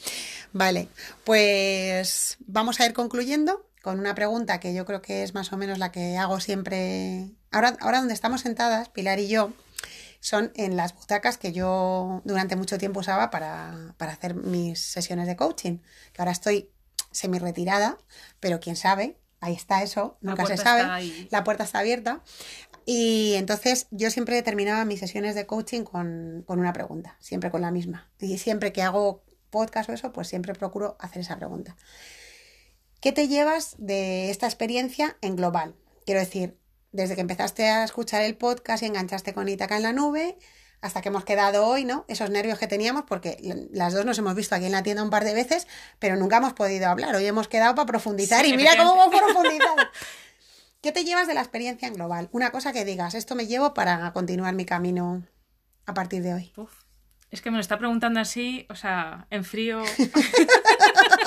Vale, 0.53 0.89
pues 1.25 2.37
vamos 2.41 2.81
a 2.81 2.87
ir 2.87 2.95
concluyendo 2.95 3.69
con 3.83 4.01
una 4.01 4.15
pregunta 4.15 4.59
que 4.61 4.75
yo 4.75 4.85
creo 4.85 5.03
que 5.03 5.23
es 5.23 5.35
más 5.35 5.53
o 5.53 5.57
menos 5.57 5.79
la 5.79 5.93
que 5.93 6.17
hago 6.17 6.41
siempre. 6.41 7.31
Ahora, 7.53 7.77
ahora 7.81 7.99
donde 7.99 8.15
estamos 8.15 8.41
sentadas, 8.41 8.89
Pilar 8.89 9.21
y 9.21 9.29
yo, 9.29 9.53
son 10.21 10.53
en 10.57 10.77
las 10.77 10.95
butacas 10.95 11.39
que 11.39 11.53
yo 11.53 12.23
durante 12.25 12.57
mucho 12.57 12.79
tiempo 12.79 13.01
usaba 13.01 13.31
para, 13.31 13.95
para 13.97 14.13
hacer 14.13 14.35
mis 14.35 14.81
sesiones 14.81 15.27
de 15.27 15.37
coaching. 15.37 15.79
Que 16.13 16.23
ahora 16.23 16.33
estoy 16.33 16.71
semi 17.13 17.39
retirada, 17.39 17.99
pero 18.41 18.61
quién 18.61 18.77
sabe, 18.77 19.17
ahí 19.41 19.55
está 19.55 19.83
eso, 19.83 20.19
La 20.21 20.31
nunca 20.31 20.47
se 20.47 20.57
sabe. 20.57 21.29
La 21.31 21.45
puerta 21.45 21.65
está 21.65 21.81
abierta. 21.81 22.23
Y 22.85 23.35
entonces 23.35 23.87
yo 23.91 24.11
siempre 24.11 24.43
terminaba 24.43 24.85
mis 24.85 25.01
sesiones 25.01 25.35
de 25.35 25.47
coaching 25.47 25.83
con, 25.83 26.43
con 26.47 26.59
una 26.59 26.73
pregunta, 26.73 27.17
siempre 27.21 27.51
con 27.51 27.61
la 27.61 27.71
misma. 27.71 28.11
Y 28.19 28.39
siempre 28.39 28.73
que 28.73 28.83
hago 28.83 29.23
podcast 29.51 29.91
o 29.91 29.93
eso, 29.93 30.13
pues 30.13 30.29
siempre 30.29 30.55
procuro 30.55 30.97
hacer 30.99 31.21
esa 31.21 31.37
pregunta. 31.37 31.77
¿Qué 33.01 33.13
te 33.13 33.29
llevas 33.29 33.77
de 33.79 34.31
esta 34.31 34.47
experiencia 34.47 35.17
en 35.21 35.37
global? 35.37 35.75
Quiero 36.05 36.21
decir, 36.21 36.59
desde 36.91 37.15
que 37.15 37.21
empezaste 37.21 37.69
a 37.69 37.85
escuchar 37.85 38.23
el 38.23 38.37
podcast 38.37 38.83
y 38.83 38.87
enganchaste 38.87 39.35
con 39.35 39.49
Itaca 39.49 39.77
en 39.77 39.83
la 39.83 39.93
nube, 39.93 40.39
hasta 40.81 41.03
que 41.03 41.09
hemos 41.09 41.25
quedado 41.25 41.67
hoy, 41.67 41.85
¿no? 41.85 42.05
Esos 42.09 42.31
nervios 42.31 42.59
que 42.59 42.67
teníamos, 42.67 43.05
porque 43.07 43.37
las 43.73 43.95
dos 43.95 44.05
nos 44.05 44.19
hemos 44.19 44.35
visto 44.35 44.55
aquí 44.55 44.67
en 44.67 44.73
la 44.73 44.83
tienda 44.83 45.03
un 45.03 45.11
par 45.11 45.25
de 45.25 45.35
veces, 45.35 45.67
pero 45.99 46.17
nunca 46.17 46.37
hemos 46.37 46.53
podido 46.53 46.89
hablar. 46.89 47.15
Hoy 47.17 47.27
hemos 47.27 47.49
quedado 47.49 47.75
para 47.75 47.87
profundizar 47.87 48.45
Sí, 48.45 48.53
y 48.53 48.57
mira 48.57 48.77
cómo 48.77 48.95
hemos 48.95 49.09
profundizado. 49.21 49.77
¿Qué 50.81 50.93
te 50.93 51.03
llevas 51.05 51.27
de 51.27 51.35
la 51.35 51.41
experiencia 51.41 51.89
en 51.89 51.95
global? 51.95 52.29
Una 52.31 52.51
cosa 52.51 52.73
que 52.73 52.85
digas, 52.85 53.15
esto 53.15 53.35
me 53.35 53.47
llevo 53.49 53.75
para 53.75 54.13
continuar 54.13 54.55
mi 54.55 54.65
camino 54.65 55.25
a 55.87 55.95
partir 55.95 56.23
de 56.23 56.35
hoy. 56.35 56.53
Uf. 56.57 56.71
Es 57.31 57.43
que 57.43 57.51
me 57.51 57.57
lo 57.57 57.61
está 57.61 57.79
preguntando 57.79 58.21
así, 58.21 58.67
o 58.71 58.75
sea, 58.75 59.27
en 59.31 59.45
frío. 59.45 59.83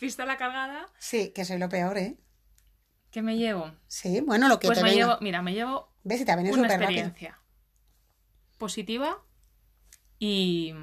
Pistola 0.00 0.36
cargada. 0.36 0.86
Sí, 0.98 1.30
que 1.34 1.44
soy 1.44 1.58
lo 1.58 1.68
peor, 1.68 1.98
¿eh? 1.98 2.16
¿Qué 3.10 3.22
me 3.22 3.36
llevo? 3.36 3.72
Sí, 3.86 4.20
bueno, 4.20 4.48
lo 4.48 4.58
que 4.58 4.66
Pues 4.66 4.78
te 4.78 4.84
me 4.84 4.90
venga. 4.90 5.06
llevo, 5.06 5.18
mira, 5.20 5.42
me 5.42 5.52
llevo 5.54 5.92
¿Ves? 6.02 6.18
Si 6.18 6.24
te 6.24 6.32
ha 6.32 6.36
venido 6.36 6.54
una 6.56 6.64
súper 6.68 6.80
rápido. 6.80 7.12
Positiva 8.58 9.22
y, 10.18 10.74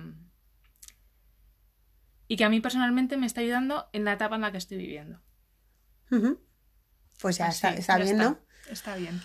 y 2.28 2.36
que 2.38 2.44
a 2.44 2.50
mí 2.50 2.62
personalmente 2.62 3.18
me 3.18 3.26
está 3.26 3.42
ayudando 3.42 3.90
en 3.94 4.06
la 4.06 4.14
etapa 4.14 4.36
en 4.36 4.42
la 4.42 4.52
que 4.52 4.58
estoy 4.58 4.78
viviendo. 4.78 5.22
Pues 7.22 7.38
ya 7.38 7.48
Así, 7.48 7.56
está, 7.58 7.74
está 7.74 7.98
ya 7.98 8.04
bien, 8.04 8.16
está. 8.20 8.30
¿no? 8.30 8.40
Está 8.70 8.96
bien. 8.96 9.22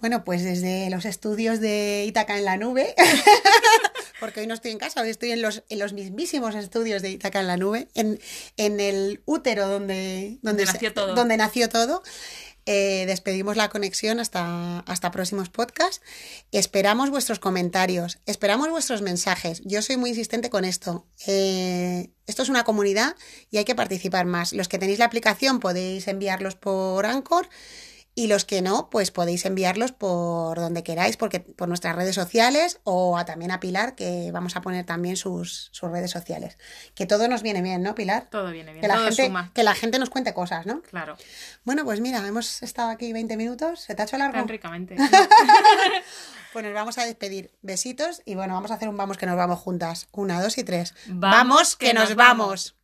Bueno, 0.00 0.24
pues 0.24 0.42
desde 0.44 0.90
los 0.90 1.04
estudios 1.04 1.60
de 1.60 2.04
Itaca 2.06 2.36
en 2.38 2.44
la 2.44 2.56
nube, 2.58 2.94
porque 4.20 4.40
hoy 4.40 4.46
no 4.46 4.54
estoy 4.54 4.70
en 4.72 4.78
casa, 4.78 5.00
hoy 5.00 5.08
estoy 5.08 5.30
en 5.32 5.40
los, 5.42 5.64
en 5.70 5.78
los 5.78 5.92
mismísimos 5.94 6.54
estudios 6.54 7.00
de 7.02 7.10
Itaca 7.10 7.40
en 7.40 7.46
la 7.46 7.56
nube, 7.56 7.88
en, 7.94 8.18
en 8.58 8.80
el 8.80 9.22
útero 9.24 9.66
donde, 9.68 10.38
donde, 10.42 10.64
Donde 10.64 10.72
nació 10.72 10.92
todo. 10.94 11.14
donde 11.14 11.36
nació 11.38 11.68
todo. 11.68 12.02
Eh, 12.66 13.04
despedimos 13.06 13.56
la 13.56 13.68
conexión 13.68 14.18
hasta, 14.18 14.80
hasta 14.80 15.12
próximos 15.12 15.48
podcasts. 15.48 16.02
Esperamos 16.50 17.10
vuestros 17.10 17.38
comentarios, 17.38 18.18
esperamos 18.26 18.68
vuestros 18.70 19.02
mensajes. 19.02 19.62
Yo 19.64 19.82
soy 19.82 19.96
muy 19.96 20.10
insistente 20.10 20.50
con 20.50 20.64
esto. 20.64 21.06
Eh, 21.28 22.10
esto 22.26 22.42
es 22.42 22.48
una 22.48 22.64
comunidad 22.64 23.14
y 23.50 23.58
hay 23.58 23.64
que 23.64 23.76
participar 23.76 24.26
más. 24.26 24.52
Los 24.52 24.66
que 24.66 24.78
tenéis 24.78 24.98
la 24.98 25.04
aplicación 25.04 25.60
podéis 25.60 26.08
enviarlos 26.08 26.56
por 26.56 27.06
Anchor 27.06 27.48
y 28.18 28.28
los 28.28 28.46
que 28.46 28.62
no, 28.62 28.88
pues 28.90 29.10
podéis 29.10 29.44
enviarlos 29.44 29.92
por 29.92 30.58
donde 30.58 30.82
queráis, 30.82 31.18
porque 31.18 31.38
por 31.38 31.68
nuestras 31.68 31.94
redes 31.94 32.14
sociales 32.14 32.80
o 32.82 33.18
a, 33.18 33.26
también 33.26 33.50
a 33.50 33.60
Pilar, 33.60 33.94
que 33.94 34.30
vamos 34.32 34.56
a 34.56 34.62
poner 34.62 34.86
también 34.86 35.18
sus, 35.18 35.68
sus 35.70 35.90
redes 35.90 36.10
sociales. 36.10 36.56
Que 36.94 37.04
todo 37.04 37.28
nos 37.28 37.42
viene 37.42 37.60
bien, 37.60 37.82
¿no, 37.82 37.94
Pilar? 37.94 38.28
Todo 38.30 38.50
viene 38.50 38.72
bien. 38.72 38.80
Que 38.80 38.88
la, 38.88 38.94
todo 38.94 39.04
gente, 39.04 39.26
suma. 39.26 39.52
que 39.54 39.62
la 39.62 39.74
gente 39.74 39.98
nos 39.98 40.08
cuente 40.08 40.32
cosas, 40.32 40.64
¿no? 40.64 40.80
Claro. 40.80 41.18
Bueno, 41.64 41.84
pues 41.84 42.00
mira, 42.00 42.26
hemos 42.26 42.62
estado 42.62 42.88
aquí 42.88 43.12
20 43.12 43.36
minutos. 43.36 43.80
¿Se 43.80 43.94
te 43.94 44.00
ha 44.00 44.06
hecho 44.06 44.16
largo? 44.16 44.38
Tan 44.38 44.48
ricamente. 44.48 44.96
Pues 46.52 46.64
nos 46.64 46.72
vamos 46.72 46.96
a 46.96 47.04
despedir. 47.04 47.50
Besitos 47.60 48.22
y 48.24 48.34
bueno, 48.34 48.54
vamos 48.54 48.70
a 48.70 48.74
hacer 48.76 48.88
un 48.88 48.96
vamos 48.96 49.18
que 49.18 49.26
nos 49.26 49.36
vamos 49.36 49.58
juntas. 49.58 50.08
Una, 50.12 50.42
dos 50.42 50.56
y 50.56 50.64
tres. 50.64 50.94
Vamos, 51.06 51.76
que 51.76 51.92
nos 51.92 52.14
vamos. 52.14 52.75